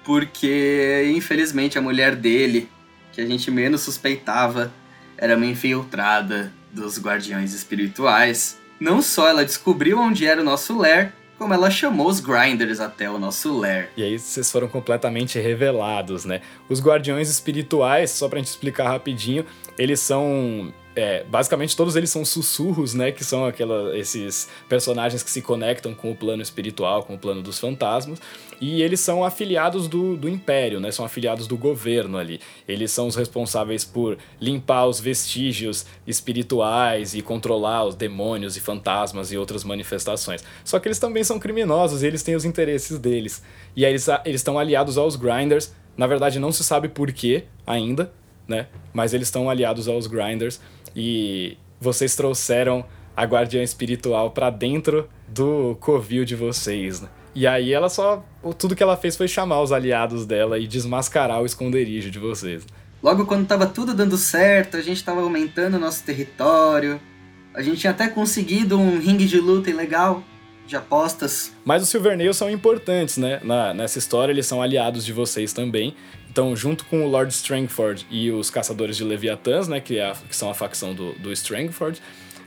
porque 0.03 1.11
infelizmente 1.15 1.77
a 1.77 1.81
mulher 1.81 2.15
dele 2.15 2.69
que 3.11 3.21
a 3.21 3.25
gente 3.25 3.49
menos 3.49 3.81
suspeitava 3.81 4.71
era 5.17 5.35
uma 5.35 5.45
infiltrada 5.45 6.51
dos 6.71 6.99
guardiões 6.99 7.53
espirituais. 7.53 8.57
Não 8.79 9.01
só 9.01 9.29
ela 9.29 9.45
descobriu 9.45 9.99
onde 9.99 10.25
era 10.25 10.41
o 10.41 10.43
nosso 10.43 10.77
lair, 10.77 11.13
como 11.37 11.53
ela 11.53 11.71
chamou 11.71 12.07
os 12.07 12.19
grinders 12.19 12.79
até 12.79 13.09
o 13.09 13.17
nosso 13.17 13.57
lair. 13.57 13.89
E 13.95 14.03
aí 14.03 14.19
vocês 14.19 14.51
foram 14.51 14.67
completamente 14.67 15.39
revelados, 15.39 16.25
né? 16.25 16.41
Os 16.69 16.81
guardiões 16.81 17.29
espirituais, 17.29 18.11
só 18.11 18.27
pra 18.27 18.39
gente 18.39 18.47
explicar 18.47 18.89
rapidinho, 18.89 19.45
eles 19.77 19.99
são 19.99 20.73
é, 20.95 21.23
basicamente 21.25 21.75
todos 21.75 21.95
eles 21.95 22.09
são 22.09 22.23
sussurros, 22.23 22.93
né? 22.93 23.11
Que 23.11 23.23
são 23.23 23.45
aquela, 23.45 23.95
esses 23.97 24.47
personagens 24.69 25.21
que 25.21 25.29
se 25.29 25.41
conectam 25.41 25.93
com 25.93 26.11
o 26.11 26.15
plano 26.15 26.41
espiritual, 26.41 27.03
com 27.03 27.15
o 27.15 27.17
plano 27.17 27.41
dos 27.41 27.59
fantasmas. 27.59 28.19
E 28.61 28.81
eles 28.81 29.01
são 29.01 29.23
afiliados 29.23 29.89
do, 29.89 30.15
do 30.15 30.29
Império, 30.29 30.79
né? 30.79 30.91
São 30.91 31.03
afiliados 31.03 31.47
do 31.47 31.57
governo 31.57 32.17
ali. 32.17 32.39
Eles 32.65 32.91
são 32.91 33.07
os 33.07 33.15
responsáveis 33.15 33.83
por 33.83 34.17
limpar 34.39 34.85
os 34.85 34.99
vestígios 34.99 35.85
espirituais 36.07 37.13
e 37.13 37.21
controlar 37.21 37.83
os 37.83 37.95
demônios 37.95 38.55
e 38.55 38.61
fantasmas 38.61 39.31
e 39.33 39.37
outras 39.37 39.65
manifestações. 39.65 40.43
Só 40.63 40.79
que 40.79 40.87
eles 40.87 40.99
também 40.99 41.23
são 41.23 41.37
criminosos 41.37 42.03
e 42.03 42.07
eles 42.07 42.23
têm 42.23 42.35
os 42.35 42.45
interesses 42.45 42.97
deles. 42.97 43.43
E 43.75 43.85
aí 43.85 43.91
eles 43.91 44.07
estão 44.25 44.57
aliados 44.57 44.97
aos 44.97 45.17
Grinders. 45.17 45.73
Na 45.97 46.07
verdade, 46.07 46.39
não 46.39 46.51
se 46.51 46.63
sabe 46.63 46.87
por 46.87 47.11
quê 47.11 47.43
ainda, 47.67 48.11
né? 48.47 48.67
Mas 48.93 49.13
eles 49.13 49.27
estão 49.27 49.49
aliados 49.49 49.87
aos 49.89 50.07
Grinders 50.07 50.61
e 50.95 51.57
vocês 51.79 52.15
trouxeram 52.15 52.85
a 53.15 53.23
guardiã 53.23 53.63
espiritual 53.63 54.31
para 54.31 54.49
dentro 54.49 55.09
do 55.27 55.75
covil 55.79 56.25
de 56.25 56.35
vocês, 56.35 57.01
né? 57.01 57.09
E 57.33 57.45
aí 57.45 57.73
ela 57.73 57.89
só. 57.89 58.23
Tudo 58.57 58.75
que 58.75 58.81
ela 58.81 58.95
fez 58.95 59.17
foi 59.17 59.27
chamar 59.27 59.61
os 59.61 59.71
aliados 59.71 60.25
dela 60.25 60.57
e 60.57 60.67
desmascarar 60.67 61.41
o 61.41 61.45
esconderijo 61.45 62.09
de 62.09 62.17
vocês. 62.17 62.65
Logo 63.03 63.25
quando 63.25 63.45
tava 63.45 63.67
tudo 63.67 63.93
dando 63.93 64.17
certo, 64.17 64.77
a 64.77 64.81
gente 64.81 65.03
tava 65.03 65.21
aumentando 65.21 65.75
o 65.75 65.79
nosso 65.79 66.03
território. 66.03 66.99
A 67.53 67.61
gente 67.61 67.79
tinha 67.79 67.91
até 67.91 68.07
conseguido 68.07 68.79
um 68.79 68.99
ringue 68.99 69.25
de 69.25 69.39
luta 69.39 69.73
legal, 69.73 70.23
de 70.67 70.75
apostas. 70.75 71.53
Mas 71.63 71.83
os 71.83 71.89
Silvernails 71.89 72.37
são 72.37 72.49
importantes, 72.49 73.17
né? 73.17 73.39
Na, 73.43 73.73
nessa 73.73 73.99
história, 73.99 74.31
eles 74.31 74.45
são 74.45 74.61
aliados 74.61 75.05
de 75.05 75.13
vocês 75.13 75.53
também. 75.53 75.95
Então, 76.29 76.55
junto 76.55 76.83
com 76.85 77.05
o 77.05 77.07
Lord 77.07 77.31
Strangford 77.33 78.05
e 78.11 78.29
os 78.31 78.49
Caçadores 78.49 78.97
de 78.97 79.03
Leviatãs, 79.03 79.67
né, 79.67 79.79
que, 79.79 79.97
é 79.97 80.09
a, 80.09 80.13
que 80.13 80.35
são 80.35 80.49
a 80.49 80.53
facção 80.53 80.93
do, 80.93 81.13
do 81.13 81.31
Strangford, 81.31 82.01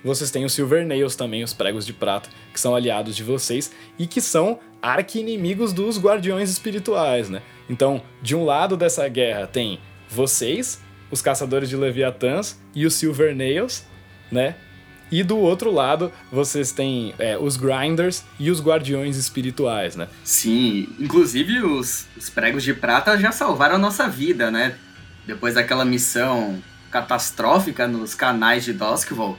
vocês 0.05 0.31
têm 0.31 0.45
os 0.45 0.53
Silvernails 0.53 1.17
também, 1.17 1.43
os 1.43 1.53
Pregos 1.53 1.87
de 1.87 1.93
Prata, 1.93 2.29
que 2.53 2.61
são 2.61 2.75
aliados 2.75 3.17
de 3.17 3.23
vocês 3.23 3.73
e 3.99 4.07
que 4.07 4.21
são 4.21 4.61
arqui-inimigos 4.83 5.73
dos 5.73 5.99
Guardiões 5.99 6.51
Espirituais, 6.51 7.29
né? 7.29 7.43
Então, 7.69 8.03
de 8.23 8.37
um 8.37 8.45
lado 8.45 8.77
dessa 8.77 9.09
guerra 9.09 9.47
tem 9.47 9.81
vocês, 10.09 10.81
os 11.11 11.23
Caçadores 11.23 11.69
de 11.69 11.77
Leviatãs 11.77 12.61
e 12.75 12.87
os 12.87 12.95
Silvernails, 12.95 13.85
né? 14.31 14.57
E 15.11 15.23
do 15.23 15.39
outro 15.39 15.73
lado, 15.73 16.13
vocês 16.31 16.73
têm 16.73 17.15
é, 17.19 17.37
os 17.39 17.57
Grinders 17.57 18.25
e 18.39 18.51
os 18.51 18.61
Guardiões 18.61 19.17
Espirituais, 19.17 19.97
né? 19.97 20.09
Sim, 20.25 20.89
inclusive 20.99 21.63
os, 21.63 22.07
os 22.17 22.29
pregos 22.29 22.63
de 22.63 22.75
prata 22.75 23.19
já 23.19 23.33
salvaram 23.33 23.77
a 23.77 23.79
nossa 23.79 24.09
vida, 24.09 24.51
né? 24.51 24.75
Depois 25.27 25.55
daquela 25.55 25.85
missão 25.85 26.63
catastrófica 26.91 27.87
nos 27.87 28.15
canais 28.15 28.65
de 28.65 28.73
Duskville, 28.73 29.37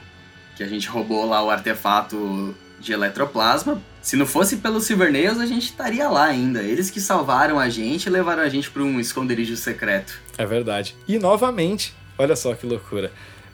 que 0.56 0.62
a 0.62 0.68
gente 0.68 0.88
roubou 0.88 1.26
lá 1.26 1.42
o 1.42 1.50
artefato 1.50 2.54
de 2.80 2.92
eletroplasma. 2.92 3.80
Se 4.00 4.16
não 4.16 4.24
fosse 4.24 4.56
pelos 4.56 4.84
Silvernails, 4.84 5.38
a 5.38 5.46
gente 5.46 5.64
estaria 5.64 6.08
lá 6.08 6.24
ainda. 6.24 6.62
Eles 6.62 6.90
que 6.90 7.00
salvaram 7.00 7.58
a 7.58 7.68
gente 7.68 8.06
e 8.06 8.10
levaram 8.10 8.42
a 8.42 8.48
gente 8.48 8.70
para 8.70 8.82
um 8.82 8.98
esconderijo 8.98 9.56
secreto. 9.56 10.18
É 10.38 10.46
verdade. 10.46 10.96
E 11.06 11.18
novamente, 11.18 11.94
olha 12.16 12.34
só 12.34 12.54
que 12.54 12.66
loucura. 12.66 13.12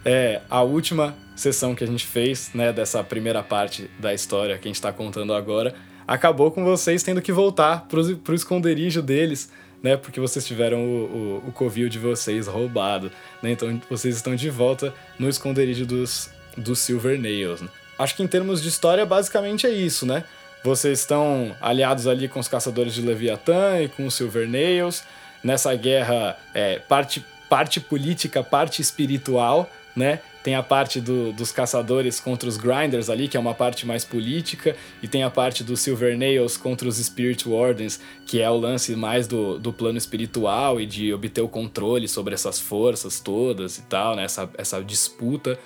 É 0.08 0.40
a 0.48 0.62
última 0.62 1.16
sessão 1.34 1.74
que 1.74 1.82
a 1.82 1.86
gente 1.86 2.06
fez, 2.06 2.50
né, 2.54 2.72
dessa 2.72 3.02
primeira 3.02 3.42
parte 3.42 3.90
da 3.98 4.14
história 4.14 4.56
que 4.56 4.68
a 4.68 4.70
gente 4.70 4.76
está 4.76 4.92
contando 4.92 5.34
agora, 5.34 5.74
acabou 6.06 6.52
com 6.52 6.64
vocês 6.64 7.02
tendo 7.02 7.20
que 7.20 7.32
voltar 7.32 7.86
pro, 7.88 8.16
pro 8.18 8.32
esconderijo 8.32 9.02
deles, 9.02 9.50
né, 9.82 9.96
porque 9.96 10.20
vocês 10.20 10.46
tiveram 10.46 10.78
o, 10.78 11.42
o, 11.44 11.48
o 11.48 11.52
covil 11.52 11.88
de 11.88 11.98
vocês 11.98 12.46
roubado, 12.46 13.10
né, 13.42 13.50
então 13.50 13.82
vocês 13.90 14.14
estão 14.14 14.36
de 14.36 14.48
volta 14.48 14.94
no 15.18 15.28
esconderijo 15.28 15.84
dos, 15.84 16.30
dos 16.56 16.78
Silver 16.78 17.20
Nails, 17.20 17.60
né. 17.60 17.68
Acho 17.98 18.14
que 18.14 18.22
em 18.22 18.28
termos 18.28 18.62
de 18.62 18.68
história, 18.68 19.04
basicamente 19.04 19.66
é 19.66 19.70
isso, 19.70 20.06
né? 20.06 20.22
Vocês 20.62 21.00
estão 21.00 21.56
aliados 21.60 22.06
ali 22.06 22.28
com 22.28 22.38
os 22.38 22.46
caçadores 22.46 22.92
de 22.92 23.00
Leviatã 23.00 23.80
e 23.80 23.88
com 23.88 24.06
os 24.06 24.14
Silver 24.14 24.48
Nails, 24.48 25.02
nessa 25.42 25.74
guerra 25.74 26.36
é, 26.52 26.78
parte, 26.78 27.24
parte 27.48 27.80
política, 27.80 28.44
parte 28.44 28.82
espiritual, 28.82 29.70
né? 29.96 30.20
Tem 30.44 30.54
a 30.54 30.62
parte 30.62 31.00
do, 31.00 31.32
dos 31.32 31.50
caçadores 31.50 32.20
contra 32.20 32.48
os 32.48 32.56
grinders 32.56 33.10
ali, 33.10 33.26
que 33.26 33.36
é 33.36 33.40
uma 33.40 33.54
parte 33.54 33.86
mais 33.86 34.04
política, 34.04 34.76
e 35.02 35.08
tem 35.08 35.24
a 35.24 35.30
parte 35.30 35.64
dos 35.64 35.80
Silver 35.80 36.16
Nails 36.16 36.56
contra 36.56 36.86
os 36.86 36.98
Spirit 36.98 37.48
Wardens, 37.48 37.98
que 38.26 38.40
é 38.40 38.48
o 38.48 38.56
lance 38.56 38.94
mais 38.94 39.26
do, 39.26 39.58
do 39.58 39.72
plano 39.72 39.98
espiritual 39.98 40.80
e 40.80 40.86
de 40.86 41.12
obter 41.12 41.40
o 41.40 41.48
controle 41.48 42.06
sobre 42.06 42.34
essas 42.34 42.60
forças 42.60 43.18
todas 43.18 43.78
e 43.78 43.82
tal, 43.82 44.14
né? 44.14 44.24
Essa, 44.24 44.48
essa 44.56 44.84
disputa. 44.84 45.58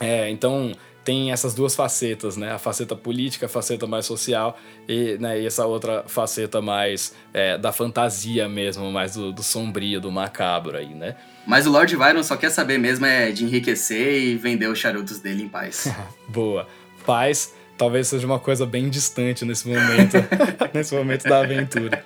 É, 0.00 0.28
então 0.30 0.72
tem 1.06 1.30
essas 1.30 1.54
duas 1.54 1.76
facetas, 1.76 2.36
né? 2.36 2.50
A 2.50 2.58
faceta 2.58 2.96
política, 2.96 3.46
a 3.46 3.48
faceta 3.48 3.86
mais 3.86 4.04
social 4.04 4.58
e, 4.88 5.16
né, 5.20 5.40
e 5.40 5.46
essa 5.46 5.64
outra 5.64 6.02
faceta 6.08 6.60
mais 6.60 7.14
é, 7.32 7.56
da 7.56 7.70
fantasia 7.70 8.48
mesmo, 8.48 8.90
mais 8.90 9.14
do, 9.14 9.30
do, 9.32 9.40
sombrio, 9.40 10.00
do 10.00 10.10
macabro 10.10 10.76
aí, 10.76 10.92
né? 10.92 11.14
Mas 11.46 11.64
o 11.64 11.70
Lord 11.70 11.96
Byron 11.96 12.24
só 12.24 12.36
quer 12.36 12.50
saber 12.50 12.76
mesmo 12.76 13.06
é 13.06 13.30
de 13.30 13.44
enriquecer 13.44 14.20
e 14.20 14.36
vender 14.36 14.66
os 14.66 14.80
charutos 14.80 15.20
dele 15.20 15.44
em 15.44 15.48
paz. 15.48 15.88
Boa. 16.26 16.66
Paz 17.06 17.54
talvez 17.78 18.08
seja 18.08 18.26
uma 18.26 18.40
coisa 18.40 18.66
bem 18.66 18.88
distante 18.88 19.44
nesse 19.44 19.68
momento, 19.68 20.16
nesse 20.74 20.92
momento 20.92 21.22
da 21.22 21.38
aventura. 21.38 22.04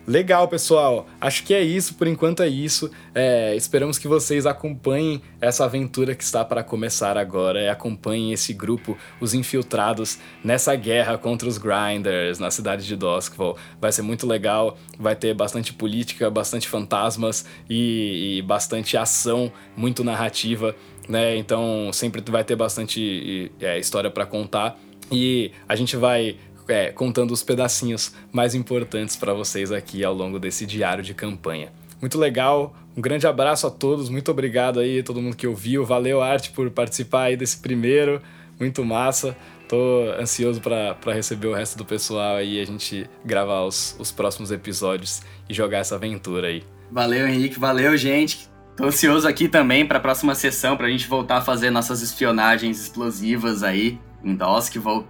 Legal, 0.07 0.47
pessoal. 0.47 1.05
Acho 1.19 1.43
que 1.43 1.53
é 1.53 1.61
isso, 1.61 1.95
por 1.95 2.07
enquanto 2.07 2.41
é 2.41 2.47
isso. 2.47 2.89
É, 3.13 3.53
esperamos 3.57 3.97
que 3.97 4.07
vocês 4.07 4.45
acompanhem 4.45 5.21
essa 5.41 5.65
aventura 5.65 6.15
que 6.15 6.23
está 6.23 6.45
para 6.45 6.63
começar 6.63 7.17
agora 7.17 7.61
e 7.61 7.67
acompanhem 7.67 8.31
esse 8.31 8.53
grupo, 8.53 8.97
os 9.19 9.33
infiltrados, 9.33 10.17
nessa 10.41 10.73
guerra 10.77 11.17
contra 11.17 11.45
os 11.45 11.57
Grinders 11.57 12.39
na 12.39 12.49
cidade 12.49 12.87
de 12.87 12.95
Duskville. 12.95 13.55
Vai 13.81 13.91
ser 13.91 14.01
muito 14.01 14.25
legal, 14.25 14.77
vai 14.97 15.13
ter 15.13 15.33
bastante 15.33 15.73
política, 15.73 16.31
bastante 16.31 16.69
fantasmas 16.69 17.45
e, 17.69 18.37
e 18.37 18.41
bastante 18.43 18.95
ação, 18.95 19.51
muito 19.75 20.05
narrativa, 20.05 20.73
né? 21.09 21.35
Então 21.35 21.91
sempre 21.91 22.23
vai 22.31 22.45
ter 22.45 22.55
bastante 22.55 23.51
é, 23.59 23.77
história 23.77 24.09
para 24.09 24.25
contar. 24.25 24.79
E 25.11 25.51
a 25.67 25.75
gente 25.75 25.95
vai 25.95 26.37
é, 26.67 26.91
contando 26.91 27.31
os 27.31 27.43
pedacinhos 27.43 28.13
mais 28.31 28.55
importantes 28.55 29.15
para 29.15 29.33
vocês 29.33 29.71
aqui 29.71 30.03
ao 30.03 30.13
longo 30.13 30.39
desse 30.39 30.65
diário 30.65 31.03
de 31.03 31.13
campanha. 31.13 31.71
Muito 31.99 32.17
legal, 32.19 32.75
um 32.95 33.01
grande 33.01 33.25
abraço 33.25 33.65
a 33.65 33.71
todos, 33.71 34.09
muito 34.09 34.29
obrigado 34.29 34.79
aí 34.79 34.99
a 34.99 35.03
todo 35.03 35.21
mundo 35.21 35.35
que 35.35 35.47
ouviu, 35.47 35.83
valeu 35.83 36.21
Arte 36.21 36.51
por 36.51 36.69
participar 36.69 37.23
aí 37.23 37.37
desse 37.37 37.57
primeiro, 37.57 38.21
muito 38.59 38.83
massa. 38.85 39.35
Tô 39.67 40.03
ansioso 40.19 40.61
para 40.61 41.13
receber 41.13 41.47
o 41.47 41.53
resto 41.53 41.77
do 41.77 41.83
pessoal 41.83 42.37
aí 42.37 42.57
e 42.57 42.61
a 42.61 42.65
gente 42.65 43.09
gravar 43.25 43.63
os, 43.63 43.95
os 43.99 44.11
próximos 44.11 44.51
episódios 44.51 45.21
e 45.49 45.53
jogar 45.53 45.79
essa 45.79 45.95
aventura 45.95 46.47
aí. 46.47 46.63
Valeu, 46.89 47.27
Henrique, 47.27 47.59
valeu, 47.59 47.97
gente. 47.97 48.49
Tô 48.77 48.85
ansioso 48.85 49.27
aqui 49.27 49.49
também 49.49 49.85
para 49.85 49.97
a 49.97 50.01
próxima 50.01 50.35
sessão, 50.35 50.77
pra 50.77 50.87
gente 50.87 51.07
voltar 51.07 51.37
a 51.37 51.41
fazer 51.41 51.69
nossas 51.69 52.01
espionagens 52.01 52.79
explosivas 52.79 53.63
aí 53.63 53.99
em 54.23 54.35
Dusk. 54.35 54.75
Vou 54.77 55.05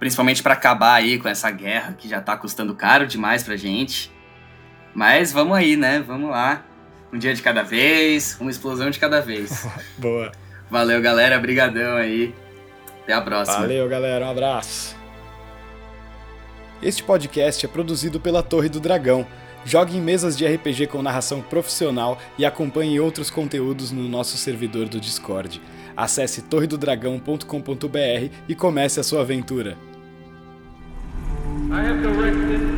principalmente 0.00 0.42
para 0.42 0.54
acabar 0.54 0.94
aí 0.94 1.18
com 1.18 1.28
essa 1.28 1.50
guerra 1.50 1.94
que 1.96 2.08
já 2.08 2.22
tá 2.22 2.34
custando 2.34 2.74
caro 2.74 3.06
demais 3.06 3.42
pra 3.42 3.54
gente. 3.54 4.10
Mas 4.94 5.30
vamos 5.30 5.56
aí, 5.56 5.76
né? 5.76 6.02
Vamos 6.04 6.30
lá. 6.30 6.64
Um 7.12 7.18
dia 7.18 7.34
de 7.34 7.42
cada 7.42 7.62
vez, 7.62 8.36
uma 8.40 8.50
explosão 8.50 8.88
de 8.88 8.98
cada 8.98 9.20
vez. 9.20 9.68
Boa. 9.98 10.32
Valeu, 10.70 11.02
galera. 11.02 11.38
Brigadão 11.38 11.96
aí. 11.96 12.34
Até 13.02 13.12
a 13.12 13.20
próxima. 13.20 13.58
Valeu, 13.58 13.86
galera. 13.88 14.24
Um 14.24 14.30
abraço. 14.30 14.96
Este 16.82 17.02
podcast 17.02 17.66
é 17.66 17.68
produzido 17.68 18.18
pela 18.18 18.42
Torre 18.42 18.70
do 18.70 18.80
Dragão. 18.80 19.26
Jogue 19.66 19.98
em 19.98 20.00
mesas 20.00 20.34
de 20.34 20.46
RPG 20.46 20.86
com 20.86 21.02
narração 21.02 21.42
profissional 21.42 22.18
e 22.38 22.46
acompanhe 22.46 22.98
outros 22.98 23.28
conteúdos 23.28 23.92
no 23.92 24.08
nosso 24.08 24.38
servidor 24.38 24.88
do 24.88 24.98
Discord. 24.98 25.60
Acesse 25.94 26.40
torredodragão.com.br 26.40 28.32
e 28.48 28.54
comece 28.54 28.98
a 28.98 29.02
sua 29.02 29.20
aventura. 29.20 29.76
I 31.72 31.82
have 31.84 32.02
directed 32.02 32.69